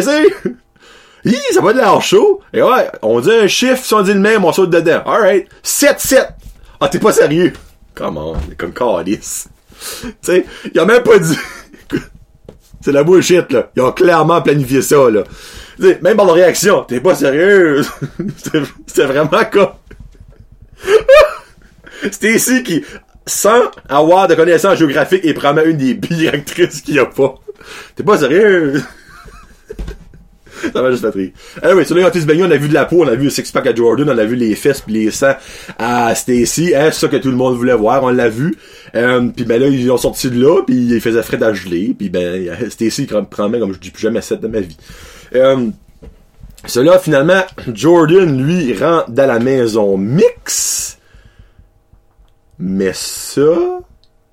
[1.24, 2.40] Hi, ça va de l'air chaud?
[2.52, 5.02] Et ouais, on dit un chiffre, si on dit le même, on saute dedans.
[5.04, 5.48] Alright.
[5.64, 6.28] 7-7.
[6.80, 7.52] Ah, t'es pas sérieux?
[7.94, 8.34] Comment?
[8.56, 9.48] Comme Calice.
[10.02, 11.38] tu sais, il a même pas dit...
[12.82, 13.70] C'est la bullshit, là.
[13.76, 15.24] Ils ont clairement planifié ça, là
[15.80, 17.82] même par la réaction, t'es pas sérieux.
[18.86, 19.70] c'est vraiment comme...
[22.02, 22.84] C'était ici qui,
[23.26, 27.34] sans avoir de connaissances géographiques, est probablement une des pires actrices qu'il y a pas.
[27.94, 28.82] T'es pas sérieux.
[30.72, 31.30] Ça m'a juste fait rire.
[31.62, 33.30] Anyway, sur les Otis Baignon, on a vu de la peau, on a vu le
[33.30, 35.36] six-pack à Jordan, on a vu les fesses pis les seins
[35.78, 38.56] à Stacy, hein, c'est ça que tout le monde voulait voir, on l'a vu.
[38.94, 41.94] Euh, puis ben là, ils ont sorti de là, puis ils faisaient frais à geler,
[41.96, 44.76] puis ben, Stacy prend même comme je dis plus jamais 7 de ma vie.
[45.34, 45.68] Euh,
[46.66, 47.42] cela, finalement,
[47.72, 50.98] Jordan, lui, rentre dans la maison mix.
[52.58, 53.80] Mais ça,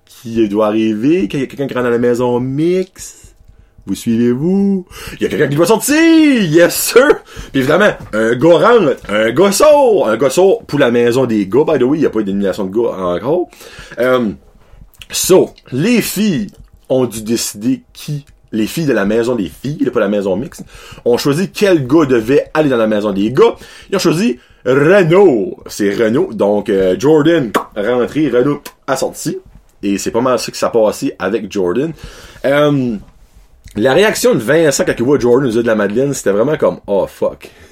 [0.06, 3.17] qui doit arriver, quelqu'un qui rentre dans la maison mix?
[3.88, 4.86] Vous suivez-vous?
[5.14, 5.96] Il y a quelqu'un qui doit sortir!
[5.96, 7.08] Yes, sir!
[7.52, 8.70] Puis évidemment, un gars
[9.08, 10.30] un gars un gars
[10.68, 12.92] pour la maison des gars, by the way, il n'y a pas d'élimination de gars
[12.98, 13.48] encore.
[13.98, 14.32] Euh,
[15.10, 16.48] so, les filles
[16.90, 20.64] ont dû décider qui les filles de la maison des filles, pas la maison mixte,
[21.06, 23.56] ont choisi quel gars devait aller dans la maison des gars.
[23.90, 25.58] Ils ont choisi Renault.
[25.68, 26.34] C'est Renault.
[26.34, 29.38] Donc, euh, Jordan rentré, Renault a sorti.
[29.84, 31.94] Et c'est pas mal ça que ça a passé avec Jordan.
[32.46, 32.96] Euh,
[33.76, 37.06] la réaction de Vincent quand il voit Jordan de la Madeleine, c'était vraiment comme «Oh,
[37.08, 37.50] fuck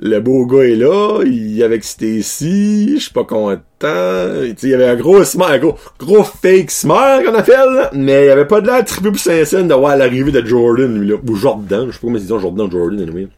[0.00, 3.62] le beau gars est là, il est avec Stacy, je suis pas content.
[3.82, 8.26] Il y avait un gros smile, un gros, gros fake smile qu'on appelle, mais il
[8.26, 11.16] y avait pas de l'air triple plus sincère de voir l'arrivée de Jordan, lui, là,
[11.26, 13.28] ou Jordan, je sais pas comment ils disent Jordan, Jordan, anyway.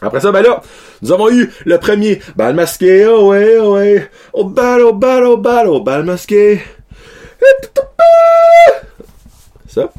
[0.00, 0.62] Après ça, ben là,
[1.02, 5.24] nous avons eu le premier bal masqué, oh ouais, oh ouais, oh bal, oh bal,
[5.24, 6.60] oh bal, oh bal masqué.
[9.66, 9.90] Ça.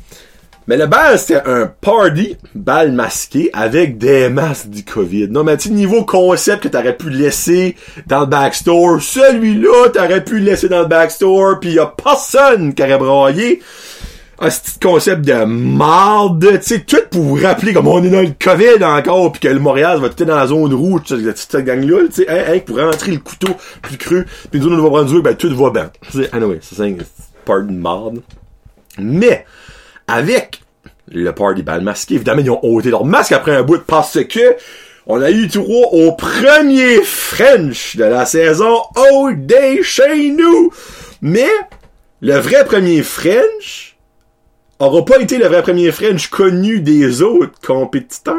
[0.69, 5.29] Mais le bal, c'était un party bal masqué avec des masques du COVID.
[5.29, 10.37] Non, mais tu niveau concept que t'aurais pu laisser dans le backstore, celui-là, t'aurais pu
[10.37, 13.63] laisser dans le backstore, puis y a personne qui aurait broyé.
[14.37, 18.21] Un petit concept de marde, tu sais, tout pour vous rappeler comme on est dans
[18.21, 22.05] le COVID encore, puis que le Montréal va tout dans la zone rouge, cette gang-là,
[22.09, 25.21] tu sais, hein, hein, pour rentrer le couteau plus creux, puis nous, on va prendre
[25.21, 25.89] ben tout va bien.
[26.31, 26.93] Anyway, c'est un
[27.43, 28.21] party de marde.
[28.99, 29.45] Mais,
[30.09, 30.61] avec
[31.11, 32.15] le party bal masqué.
[32.15, 34.55] Évidemment, ils ont ôté leur masque après un bout parce que
[35.07, 40.71] on a eu droit au premier French de la saison Oh Day chez nous.
[41.21, 41.49] Mais
[42.21, 43.97] le vrai premier French
[44.79, 48.35] aura pas été le vrai premier French connu des autres compétiteurs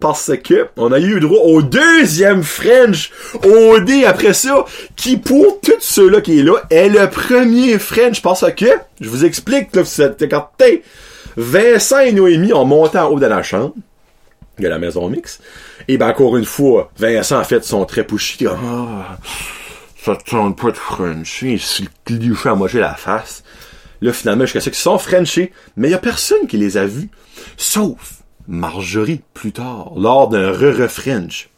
[0.00, 3.10] parce que on a eu droit au deuxième French
[3.44, 4.64] OD après ça
[4.96, 8.66] qui pour tous ceux-là qui est là est le premier French parce que
[9.00, 10.82] je vous explique là vous êtes écarté
[11.36, 13.74] Vincent et Noémie ont monté en haut de la chambre
[14.58, 15.40] de la maison mix.
[15.88, 18.46] Et ben encore une fois, Vincent en fait son très pushy.
[18.46, 19.18] Ah,
[20.02, 23.42] ça tente pas de Frencher, c'est le à mocher la face.
[24.00, 26.84] Là, finalement, jusqu'à ce qu'ils sont Frenchés, mais il y a personne qui les a
[26.84, 27.08] vus,
[27.56, 31.48] sauf Marjorie plus tard, lors d'un re-re-French.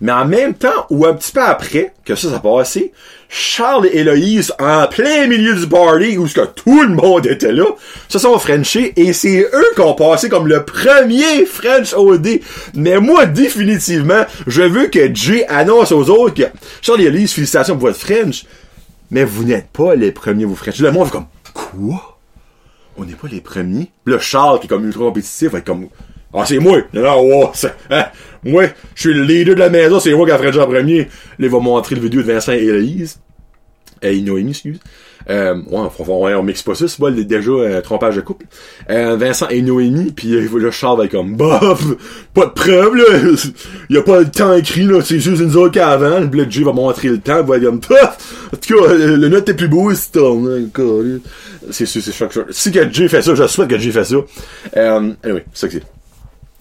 [0.00, 2.92] Mais en même temps, ou un petit peu après, que ça, ça passé,
[3.28, 7.52] Charles et Héloïse, en plein milieu du party, où ce que tout le monde était
[7.52, 7.64] là,
[8.08, 12.40] se sont Frenchés, et c'est eux qui ont passé comme le premier French OD.
[12.74, 17.78] Mais moi, définitivement, je veux que Jay annonce aux autres que Charles et Héloïse, félicitations
[17.78, 18.44] pour votre French,
[19.10, 20.80] mais vous n'êtes pas les premiers, vous French.
[20.80, 22.18] Le monde fait comme, quoi?
[22.96, 23.90] On n'est pas les premiers?
[24.04, 25.88] Là, Charles, qui est comme ultra compétitif, va être comme,
[26.34, 26.78] ah, c'est moi!
[26.92, 27.50] Non, non, oh,
[27.90, 28.06] hein?
[28.44, 28.64] Moi,
[28.94, 31.00] je suis le leader de la maison, c'est moi qui a fait en premier.
[31.00, 31.06] Là,
[31.38, 33.20] il va montrer le vidéo de Vincent et Héloïse.
[34.02, 34.80] Et Noémie, excuse.
[35.30, 38.46] Euh, ouais, on, on, mixe pas ça, c'est pas déjà un trompage de couple.
[38.90, 41.84] Euh, Vincent et Noémie, puis euh, le Charles être comme bof,
[42.34, 43.04] pas de preuve là,
[43.90, 46.72] y a pas le temps écrit là, c'est juste une autre qu'avant, le Blood va
[46.72, 50.10] montrer le temps, va comme en tout cas, le, note est plus beau, c'est
[51.70, 54.16] c'est c'est c'est Si que J fait ça, je souhaite que J fait ça.
[54.76, 55.82] Euh, anyway, ça c'est.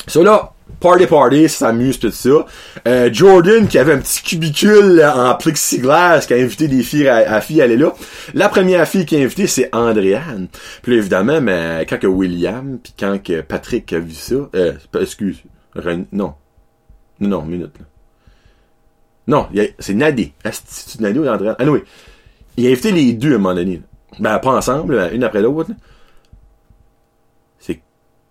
[0.07, 2.45] So là, party party, s'amuse tout ça.
[2.87, 7.35] Euh, Jordan qui avait un petit cubicule en plexiglas qui a invité des filles à,
[7.35, 7.93] à filles à aller là.
[8.33, 10.47] La première fille qui a invité c'est Andréane.
[10.81, 15.43] Puis évidemment, mais quand que William puis quand que Patrick a vu ça, euh, excuse,
[15.75, 16.33] non, non,
[17.19, 17.85] non, minute là.
[19.27, 19.47] Non,
[19.79, 20.33] c'est Nadé.
[20.65, 21.55] C'est Nadé ou Andréane?
[21.59, 21.79] Ah oui.
[22.57, 23.81] Il a invité les deux à un moment donné.
[24.19, 25.71] Ben pas ensemble, une après l'autre.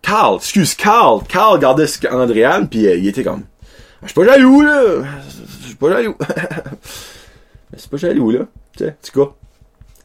[0.02, 3.42] Carl, excuse, Carl, Carl regardait Andréane, puis euh, il était comme,
[4.02, 4.82] je suis pas jaloux, là,
[5.62, 6.16] je suis pas jaloux.
[7.76, 8.40] c'est pas jaloux, là,
[8.76, 9.36] tu sais, tu quoi.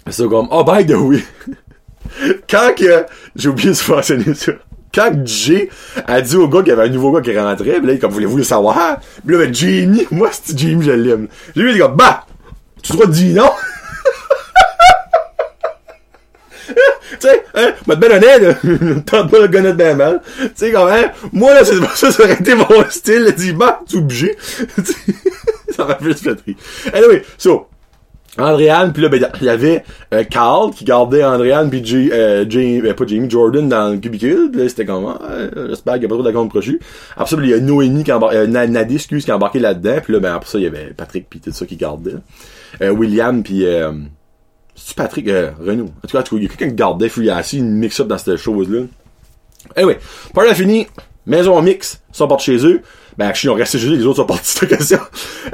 [0.10, 1.24] C'est comme, oh, by the way,
[2.50, 3.06] quand que,
[3.36, 4.52] j'ai oublié de mentionner ça,
[4.94, 5.70] quand Jay
[6.08, 8.12] a dit au gars qu'il y avait un nouveau gars qui rentrait, pis là, comme
[8.12, 11.28] voulez-vous le savoir, pis là, ben, Jamie, moi, c'est Jamie, je l'aime.
[11.56, 12.26] Jamie, il est comme, bah,
[12.82, 13.50] tu te dire non?
[17.26, 20.22] Tu sais, hein, m'a ben honnête, tente pas le gonnet bien mal.
[20.40, 23.82] Tu sais, quand même, moi, là, c'est ça, ça aurait été mon style, dit, bah,
[23.90, 24.36] tu obligé.
[25.70, 26.56] ça m'a fait rire.
[26.94, 27.68] Anyway, so,
[28.38, 29.84] Andréane, puis là, ben, il y avait
[30.14, 34.52] euh, Carl qui gardait Andréane puis J, euh, euh, pas Jamie, Jordan dans le cubicule.
[34.54, 35.20] Là, c'était comme, ah,
[35.70, 36.80] j'espère qu'il n'y a pas trop d'account crochu.
[37.16, 40.00] Après ça, il y a Noémie qui embarqué, euh, Nadie, excuse, qui embarqué là-dedans.
[40.04, 42.16] Puis là, ben, après ça, il y avait Patrick puis tout ça qui gardait.
[42.82, 43.92] Euh, William puis euh,
[44.76, 45.86] c'est Patrick, euh, Renaud?
[45.86, 48.84] En tout cas, il y a quelqu'un qui gardait, assez une mix-up dans cette chose-là.
[49.76, 49.94] Eh oui,
[50.34, 50.88] par la fini,
[51.26, 52.82] maison mix, sont partis chez eux.
[53.18, 55.00] Ben, actually, ils ont resté chez eux, les autres sont partis cette occasion.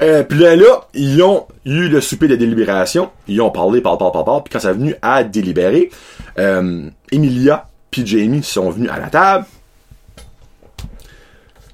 [0.01, 3.11] Euh, puis là, là, ils ont eu le souper de délibération.
[3.27, 4.41] Ils ont parlé, parlé, parlé, parlé, parlé.
[4.43, 5.91] Puis quand ça venu à délibérer,
[6.39, 9.45] euh, Emilia puis Jamie sont venus à la table.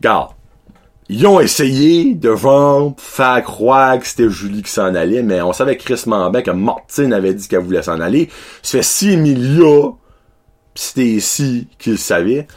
[0.01, 0.36] Garde.
[1.09, 5.53] Ils ont essayé de vendre, faire croire que c'était Julie qui s'en allait, mais on
[5.53, 8.29] savait Chris bien que Martine avait dit qu'elle voulait s'en aller.
[8.61, 9.93] Ça fait si Emilia
[10.77, 12.47] c'était ici qu'il le savait,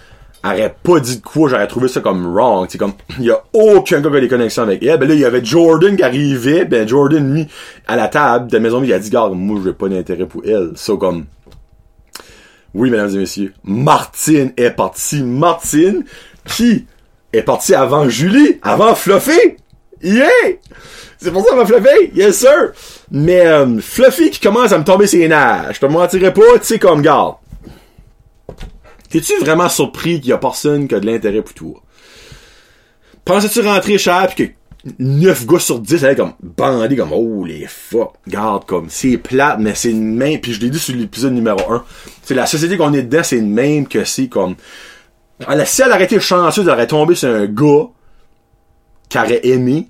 [0.45, 2.67] aurait pas dit de quoi, j'aurais trouvé ça comme wrong.
[2.69, 4.99] C'est comme, il y a aucun gars qui a des connexions avec elle.
[4.99, 7.47] Ben là, il y avait Jordan qui arrivait, ben Jordan, lui,
[7.87, 10.73] à la table de maison, il a dit, garde, moi, j'ai pas d'intérêt pour elle.
[10.77, 11.27] So, comme,
[12.75, 15.23] oui, mesdames et messieurs, Martine est partie.
[15.23, 16.05] Martine,
[16.45, 16.87] qui
[17.33, 19.57] est partie avant Julie, avant Fluffy.
[20.03, 20.27] Yeah!
[21.19, 22.73] C'est pour ça va Fluffy, yes sir!
[23.11, 25.73] Mais euh, Fluffy qui commence à me tomber ses nerfs.
[25.75, 27.35] Je te mentirais pas, tu sais, comme garde.
[29.11, 31.83] T'es-tu vraiment surpris qu'il y a personne qui a de l'intérêt pour toi?
[33.25, 34.53] Pensais-tu rentrer cher pis que
[34.99, 39.59] 9 gars sur 10 allaient comme bandés comme oh les fuck garde comme c'est plate
[39.61, 41.85] mais c'est une même puis je l'ai dit sur l'épisode numéro 1
[42.23, 44.55] c'est la société qu'on est dedans c'est une même que c'est comme
[45.49, 47.89] elle, si elle aurait été chanceuse elle aurait tombé sur un gars
[49.09, 49.89] qui aurait aimé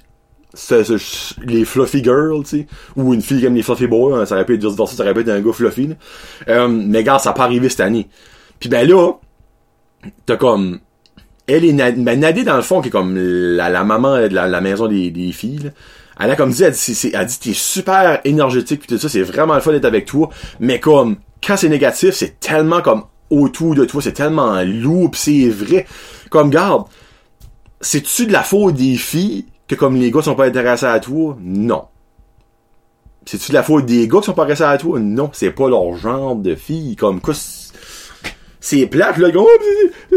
[1.44, 4.44] les fluffy girls tu sais ou une fille comme les fluffy boys hein, ça aurait
[4.44, 5.94] pu être vice versa ça aurait pu être un gars fluffy là.
[6.48, 8.08] Euh, mais gars ça n'a pas arrivé cette année
[8.58, 9.12] puis ben là
[10.26, 10.80] t'as comme
[11.46, 14.60] elle est Nad- ben, Nadie dans le fond qui est comme la, maman de la,
[14.60, 15.70] maison des, filles là.
[16.20, 19.22] elle a comme dit elle dit, elle dit t'es super énergétique pis tout ça c'est
[19.22, 23.74] vraiment le fun d'être avec toi mais comme quand c'est négatif c'est tellement comme autour
[23.74, 25.86] de toi c'est tellement lourd c'est vrai
[26.30, 26.84] comme garde
[27.80, 31.36] c'est-tu de la faute des filles que comme les gars sont pas intéressés à toi?
[31.40, 31.84] Non
[33.24, 34.98] c'est-tu de la faute des gars qui sont pas intéressés à toi?
[34.98, 37.34] Non c'est pas leur genre de filles comme quoi
[38.60, 39.48] c'est- plate, là, oh,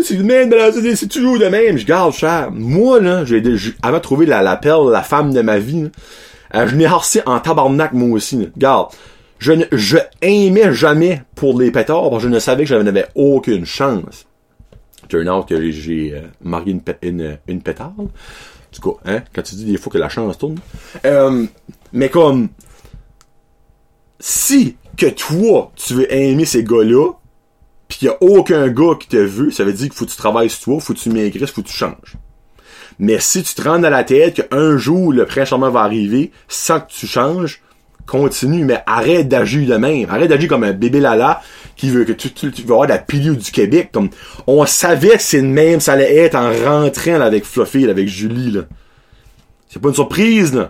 [0.01, 2.49] c'est- le même, de c'est toujours le même, je garde cher.
[2.51, 3.41] Moi, là, j'ai,
[3.81, 5.89] avant de trouver la, la perle, la femme de ma vie, là,
[6.55, 8.45] euh, je n'ai harcé en tabarnak, moi aussi, là.
[8.57, 8.89] Garde.
[9.43, 12.75] Je ne, je aimais jamais pour les pétards, parce que je ne savais que je
[12.75, 14.25] n'avais aucune chance.
[15.09, 17.91] Turn out que j'ai euh, marié une, une, une pétard.
[17.97, 18.07] En
[18.71, 20.59] tout cas, hein, quand tu dis des fois que la chance tourne.
[21.03, 21.45] Euh,
[21.91, 22.47] mais comme,
[24.17, 27.11] si que toi, tu veux aimer ces gars-là,
[27.89, 30.11] pis qu'il y a aucun gars qui te veut, ça veut dire qu'il faut que
[30.11, 32.15] tu travailles sur toi, faut que tu maigrisses, faut que tu changes.
[32.97, 36.31] Mais si tu te rends dans la tête qu'un jour le prince charmant va arriver
[36.47, 37.61] sans que tu changes,
[38.05, 40.09] continue, mais arrête d'agir de même.
[40.09, 41.41] Arrête d'agir comme un bébé lala
[41.75, 43.89] qui veut que tu, tu, tu vas avoir la pilier du Québec.
[43.91, 44.09] Comme,
[44.47, 47.91] on savait que c'est le même, ça allait être en rentrant là, avec Fluffy, là,
[47.91, 48.61] avec Julie, là.
[49.69, 50.69] C'est pas une surprise, là.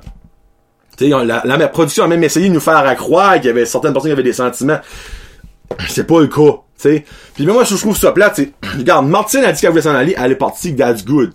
[0.98, 3.50] Tu sais, on- la, la production a même essayé de nous faire croire qu'il y
[3.50, 4.80] avait certaines personnes qui avaient des sentiments.
[5.90, 7.06] C'est pas le cas, tu sais.
[7.34, 10.16] Puis moi, je trouve ça plate, c'est, regarde, Martine a dit qu'elle voulait s'en aller,
[10.18, 11.32] elle est partie, that's good.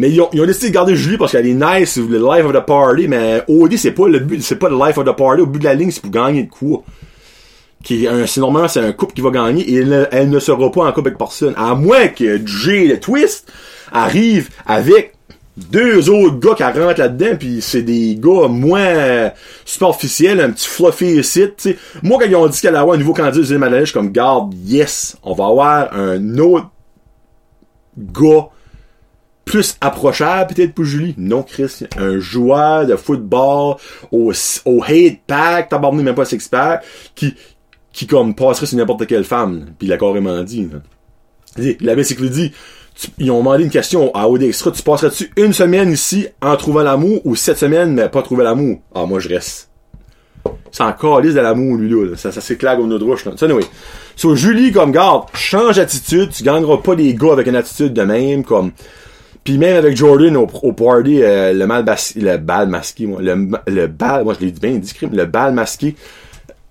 [0.00, 2.46] Mais ils ont, ils ont décidé de garder Julie parce qu'elle est nice, le life
[2.46, 5.14] of the party, mais OD, c'est pas le but, c'est pas le life of the
[5.14, 5.42] party.
[5.42, 6.82] Au but de la ligne, c'est pour gagner de quoi.
[7.84, 10.86] Qui un, c'est normalement, c'est un couple qui va gagner et elle, ne- sera pas
[10.86, 11.52] en couple avec personne.
[11.54, 13.52] À moins que Jay, le twist,
[13.92, 15.12] arrive avec
[15.58, 19.32] deux autres gars qui rentrent là-dedans puis c'est des gars moins
[19.66, 21.76] superficiels, un petit fluffy site, tu.
[22.02, 24.12] Moi, quand ils ont dit qu'elle allait avoir un nouveau candidat Madeleine, je suis comme,
[24.12, 26.70] garde, yes, on va avoir un autre
[27.98, 28.48] gars
[29.50, 31.14] plus approchable peut-être pour Julie.
[31.18, 33.76] Non, Chris, un joueur de football
[34.12, 34.32] au,
[34.64, 36.84] au hate pack, t'as abandonné même pas six pack,
[37.16, 37.34] qui,
[37.92, 39.66] qui comme passerait sur n'importe quelle femme.
[39.78, 40.68] Puis il a carrément dit.
[40.72, 40.78] là.
[41.80, 42.52] Il avait dit,
[42.94, 46.56] tu- ils ont demandé une question à OD Extra, tu passerais-tu une semaine ici en
[46.56, 48.78] trouvant l'amour ou sept semaines mais pas trouver l'amour?
[48.94, 49.68] Ah, moi je reste.
[50.70, 52.16] C'est encore liste de l'amour, lui, là.
[52.16, 53.32] Ça, ça s'éclate au nœud roche, là.
[53.42, 53.64] Anyway.
[54.14, 56.30] So, Julie, comme, garde, change d'attitude.
[56.30, 58.70] Tu gagneras pas des gars avec une attitude de même, comme.
[59.44, 61.84] Puis même avec Jordan au, au party, euh, le mal
[62.16, 63.22] le bal masqué, moi.
[63.22, 65.94] Le, le bal, moi, je l'ai dit bien crime, le bal masqué.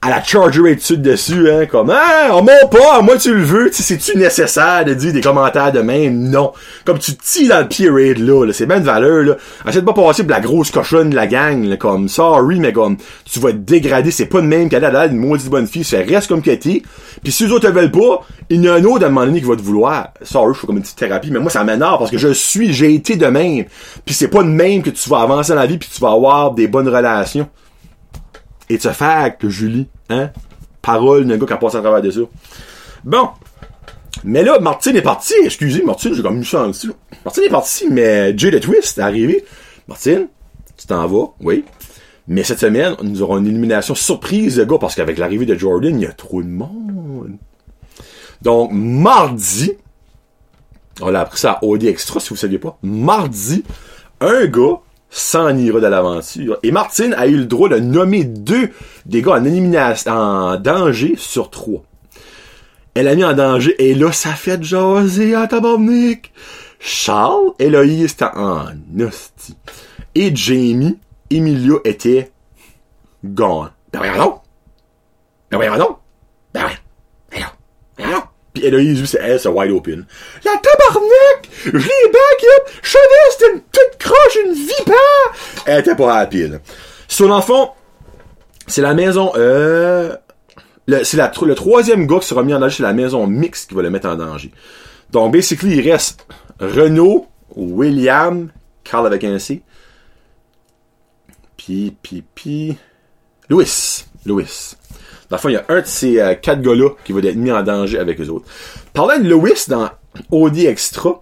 [0.01, 3.69] À la charger attitude dessus, hein, comme, ah, on monte pas, moi tu le veux,
[3.73, 6.29] c'est-tu nécessaire de dire des commentaires de même?
[6.29, 6.53] Non.
[6.85, 9.71] Comme tu tires dans le pied raid, là, là c'est de valeur, là.
[9.73, 12.95] De pas passer pour la grosse cochonne de la gang, là, comme, sorry, mais comme,
[13.25, 15.97] tu vas te dégrader, c'est pas de même qu'elle a une maudite bonne fille, ça
[15.97, 16.57] reste comme t'es.
[16.57, 16.83] Puis
[17.33, 19.25] si les autres te veulent pas, il y en a un autre à un moment
[19.25, 20.13] donné qui va te vouloir.
[20.21, 22.71] Sorry, je fais comme une petite thérapie, mais moi ça m'énerve parce que je suis,
[22.71, 23.65] j'ai été de même.
[24.05, 26.11] Puis c'est pas de même que tu vas avancer dans la vie puis tu vas
[26.11, 27.49] avoir des bonnes relations.
[28.69, 29.87] It's a fact, Julie.
[30.09, 30.31] Hein?
[30.81, 32.21] Parole d'un gars qui a passé à travers de ça.
[33.03, 33.29] Bon.
[34.23, 35.33] Mais là, Martine est parti.
[35.43, 36.93] Excusez, Martine, j'ai comme en dessous.
[37.25, 39.45] Martine est parti, mais Jay the Twist est arrivé.
[39.87, 40.27] Martine,
[40.77, 41.65] tu t'en vas, oui.
[42.27, 45.99] Mais cette semaine, nous aurons une illumination surprise de gars parce qu'avec l'arrivée de Jordan,
[45.99, 47.37] il y a trop de monde.
[48.41, 49.73] Donc, mardi,
[51.01, 52.77] on a appris ça à OD Extra, si vous ne saviez pas.
[52.83, 53.63] Mardi,
[54.21, 54.79] un gars
[55.09, 56.57] s'en ira de l'aventure.
[56.63, 58.69] Et Martine a eu le droit de nommer deux
[59.05, 61.83] des gars en élimination, en danger sur trois.
[62.93, 66.31] Elle a mis en danger, et là, ça fait jaser à tabarnak.
[66.79, 68.67] Charles, Eloïse, c'était en
[68.99, 69.57] hostie.
[70.15, 70.97] Et Jamie,
[71.29, 72.31] Emilio était
[73.23, 73.69] gone.
[73.91, 74.41] Ben voyons donc!
[75.51, 75.97] Ben voyons donc!
[76.53, 76.69] Ben!
[78.59, 80.05] Pis Héloïse, c'est elle, c'est wide open.
[80.43, 81.49] La tabarnak!
[81.65, 82.67] Je l'ai back!
[82.81, 85.65] Je savais, c'était une petite croche, une vipère!
[85.65, 86.61] Elle était pas rapide.
[87.07, 87.75] Son enfant,
[88.67, 90.15] c'est la maison, euh,
[91.03, 93.81] c'est le troisième gars qui sera mis en danger, c'est la maison mixte qui va
[93.81, 94.51] le mettre en danger.
[95.11, 96.27] Donc, basically, il reste
[96.59, 98.51] Renault, William,
[98.83, 99.63] Carl avec un C,
[101.55, 102.77] puis, puis, puis,
[103.49, 104.03] Louis.
[104.25, 104.75] Louis.
[105.29, 107.35] Dans le fond, il y a un de ces euh, quatre gars-là qui va être
[107.35, 108.45] mis en danger avec les autres.
[108.93, 109.89] Parlant de Louis dans
[110.31, 111.21] OD Extra,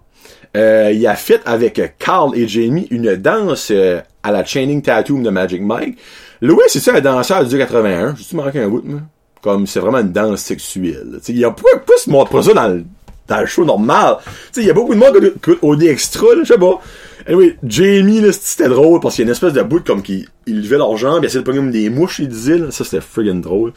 [0.55, 5.21] euh, il a fait avec Carl et Jamie une danse euh, à la Chaining Tattoo
[5.21, 5.97] de Magic Mike.
[6.41, 8.15] Louis, c'est ça un danseur du 81.
[8.15, 9.01] J'ai-tu manqué un bout, moi?
[9.41, 11.19] Comme c'est vraiment une danse sexuelle.
[11.27, 12.85] Il y a pourquoi, pourquoi se montre pas ça dans le,
[13.27, 14.17] dans le show normal?
[14.55, 16.79] Il y a beaucoup de monde qui OD Extra, je sais pas.
[17.27, 20.27] Anyway, Jamie, là, c'était drôle parce qu'il y a une espèce de bout comme qu'il
[20.45, 22.71] il levait leurs jambes, il essayait de comme des mouches, il disait, là.
[22.71, 23.73] Ça, c'était friggin' drôle.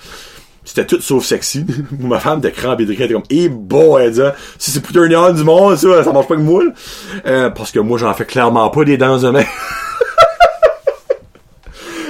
[0.65, 1.67] C'était tout sauf sexy.
[1.99, 5.13] Ma femme était crampée de elle était comme, eh boy, elle disait, si c'est turn
[5.17, 6.63] on du monde, ça, ça marche pas que moi,
[7.27, 9.45] euh, parce que moi, j'en fais clairement pas des dents de main.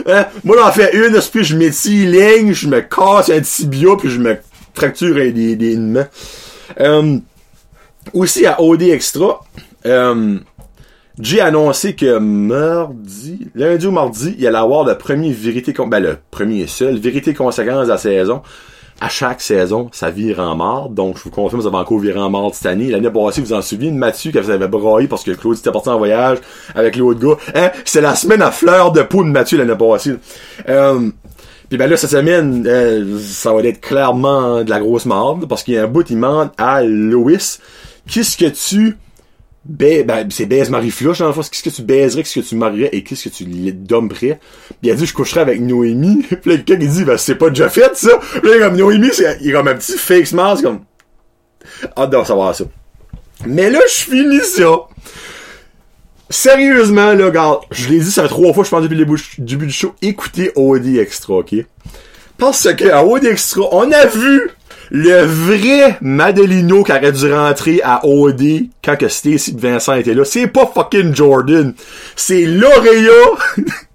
[0.07, 0.27] hein?
[0.45, 4.19] Moi, j'en fais une, puis je m'étire ligne, je me casse un tibia, puis je
[4.19, 4.37] me
[4.75, 6.09] fracture des, des, des mains.
[6.81, 7.17] Euh,
[8.13, 9.41] aussi, à OD Extra,
[9.87, 10.39] euh,
[11.23, 16.19] j'ai annoncé que mardi, lundi ou mardi, il allait avoir le premier vérité, ben le
[16.31, 18.43] premier seul, vérité conséquence de la saison.
[19.03, 20.91] À chaque saison, ça vire en mort.
[20.91, 22.91] Donc, je vous confirme, ça va encore virer en mort cette année.
[22.91, 25.97] L'année passée, vous en souvenez, Mathieu, qui avait braillé parce que Claude était parti en
[25.97, 26.37] voyage
[26.75, 27.37] avec l'autre gars.
[27.55, 27.71] Hein?
[27.87, 30.17] C'est la semaine à fleur de peau de Mathieu l'année passée.
[30.69, 31.11] Euh,
[31.71, 35.63] puis ben là, cette semaine, euh, ça va être clairement de la grosse merde parce
[35.63, 37.59] qu'il y a un bout, il demande à Louis,
[38.07, 38.99] qu'est-ce que tu
[39.65, 41.43] ben, ben, c'est baise Marie Flush dans le fond.
[41.43, 44.41] Qu'est-ce que tu baiserais, qu'est-ce que tu marierais et qu'est-ce que tu dommerais?
[44.69, 46.23] Puis il a dit, je coucherais avec Noémie.
[46.43, 48.19] puis là, quelqu'un qui dit, ben, c'est pas déjà fait, ça.
[48.43, 50.81] Puis là, comme Noémie, c'est, il est comme un petit fake smile, comme,
[51.97, 52.65] hâte de savoir ça.
[53.47, 54.89] Mais là, je finis ça.
[56.31, 59.05] Sérieusement, là, regarde, je l'ai dit ça trois fois, je pense, depuis le
[59.39, 59.95] début du show.
[60.01, 61.55] Écoutez OD Extra, ok?
[62.39, 64.51] Parce que, à OD Extra, on a vu
[64.91, 68.43] le vrai Madelino qui aurait dû rentrer à OD
[68.85, 71.75] quand que Stacy Vincent était là, c'est pas fucking Jordan.
[72.17, 73.13] C'est L'Oréa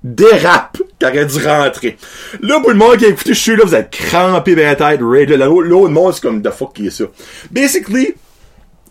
[0.42, 1.98] rap qui aurait dû rentrer.
[2.42, 4.76] Là, pour le monde qui a écouté, je suis là, vous êtes crampé ben la
[4.76, 5.30] tête, raid.
[5.30, 7.06] L'autre monde, c'est comme, the fuck qui est ça?
[7.52, 8.14] Basically,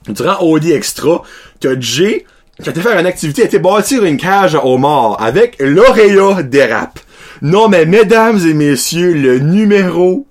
[0.08, 1.22] durant OD Extra,
[1.60, 2.26] t'as Jay,
[2.62, 6.36] qui a été faire une activité, a été bâtir une cage à homard avec L'Oréa
[6.68, 7.00] rap.
[7.40, 10.26] Non, mais mesdames et messieurs, le numéro...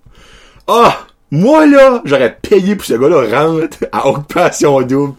[0.67, 1.07] Ah!
[1.35, 5.15] Moi, là, j'aurais payé pour ce gars-là rentre à occupation double.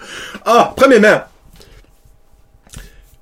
[0.46, 1.22] Ah, premièrement,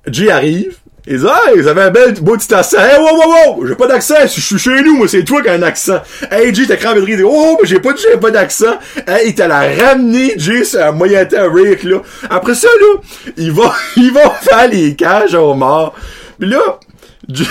[0.05, 0.77] Jay arrive,
[1.07, 2.77] il dit, hey, vous avez un bel, beau petit accent.
[2.77, 5.49] Hey, wow, wow, wow, j'ai pas d'accent, je suis chez nous, moi, c'est toi qui
[5.49, 6.03] as un accent.
[6.29, 8.77] Hey, Jay, t'as crampé de dit, oh, mais j'ai pas j'ai pas d'accent.
[9.07, 11.97] Hey, il t'a la ramené, Jay, c'est un moyen temps rire, là.
[12.29, 13.01] Après ça, là,
[13.37, 15.95] il va, il va faire les cages au mort.
[16.39, 16.79] Puis là,
[17.27, 17.45] Jay,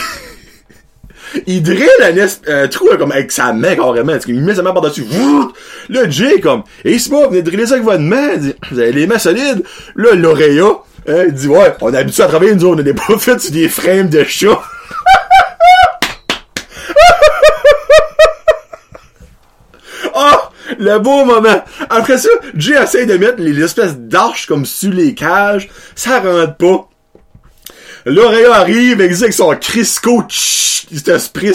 [1.47, 1.89] il drille
[2.47, 4.13] un, trou là, comme avec sa main carrément.
[4.27, 5.05] Il met sa main par-dessus.
[5.89, 8.31] Là, Jay comme, et c'est pas, venez driller ça avec votre main.
[8.71, 9.63] Vous avez les mains solides.
[9.97, 10.65] Là, l'Oréa,
[11.09, 13.53] hein, il dit, ouais, on est habitué à travailler, nous, on n'est pas fait sur
[13.53, 14.61] des frames de chat.
[20.15, 20.21] oh!
[20.79, 21.63] Le beau moment.
[21.91, 25.69] Après ça, Jay essaie de mettre les espèces d'arches comme sur les cages.
[25.95, 26.89] Ça rentre pas.
[28.07, 30.25] L'Oréa arrive, il avec son Crisco,
[30.91, 31.53] il se spray.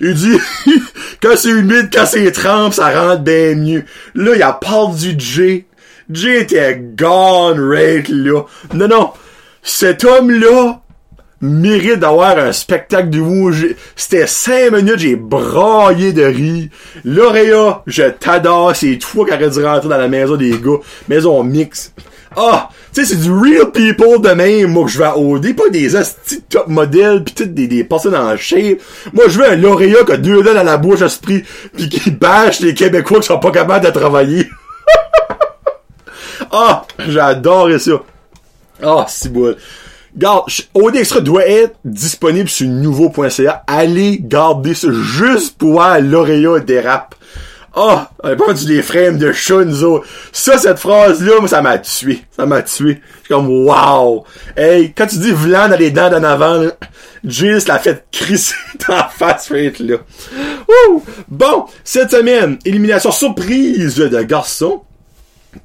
[0.00, 0.38] Il dit,
[1.22, 3.84] quand c'est humide, quand c'est trempe, ça rentre bien mieux.
[4.14, 5.64] Là, il a parle du J.
[6.10, 8.42] J était gone right là.
[8.74, 9.10] Non, non.
[9.62, 10.80] Cet homme-là
[11.40, 13.66] mérite d'avoir un spectacle rouge.
[13.96, 16.68] C'était cinq minutes, j'ai braillé de rire.
[17.04, 18.74] L'Oréa, je t'adore.
[18.74, 20.78] C'est toi qui aurais dû rentrer dans la maison des gars.
[21.08, 21.92] Maison mix
[22.36, 25.54] Ah, tu sais, c'est du real people de même, moi, que je vais à OD,
[25.56, 28.78] pas des hosties top modèles pis toutes des, des personnes en shape.
[29.12, 31.44] Moi, je veux un lauréat qui a deux dents à la bouche à ce prix
[31.76, 34.48] pis qui bâche les Québécois qui sont pas capables de travailler.
[36.52, 37.92] ah, j'adore ça.
[38.82, 39.52] Ah, c'est beau.
[40.14, 43.64] Garde, OD Extra doit être disponible sur nouveau.ca.
[43.66, 47.14] Allez garder ça juste pour voir lauréat dérape.
[47.74, 49.64] Oh, on a pas vendu des frames de chat.
[50.32, 52.22] Ça, cette phrase-là, moi, ça m'a tué.
[52.36, 53.00] Ça m'a tué.
[53.00, 54.24] Je suis comme, wow.
[54.56, 56.72] Hey, quand tu dis vlan dans les dents d'en avant, là,
[57.24, 58.54] Jill l'a fait crisser
[58.88, 59.96] en face, right, là.
[60.68, 61.02] Ouh!
[61.28, 64.82] Bon, cette semaine, élimination surprise de garçon.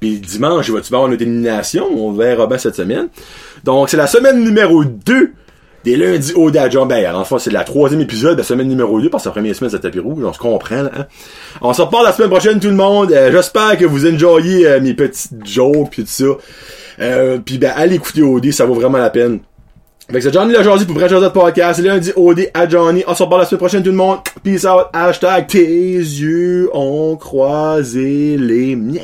[0.00, 1.88] Puis dimanche, va-tu avoir une élimination?
[1.90, 3.08] On verra bien cette semaine.
[3.64, 5.32] Donc, c'est la semaine numéro 2
[5.84, 6.86] des lundis au Dajon.
[6.86, 9.32] Ben, en fait, c'est la troisième épisode de la semaine numéro 2 parce que la
[9.32, 10.22] première semaine, c'est tapis rouge.
[10.24, 11.06] On se comprend, là, hein?
[11.60, 13.12] On se reparle la semaine prochaine, tout le monde.
[13.12, 16.24] Euh, j'espère que vous enjoyez euh, mes petites jokes pis tout ça.
[17.00, 19.40] Euh, puis ben, allez écouter OD, ça vaut vraiment la peine.
[20.10, 21.80] Fait que c'est Johnny Lejardi pour Brad Josette Podcast.
[21.80, 23.04] Lundi OD à Johnny.
[23.06, 24.20] On se reparle la semaine prochaine, tout le monde.
[24.42, 24.86] Peace out.
[24.94, 29.02] Hashtag tes yeux ont croisé les miens.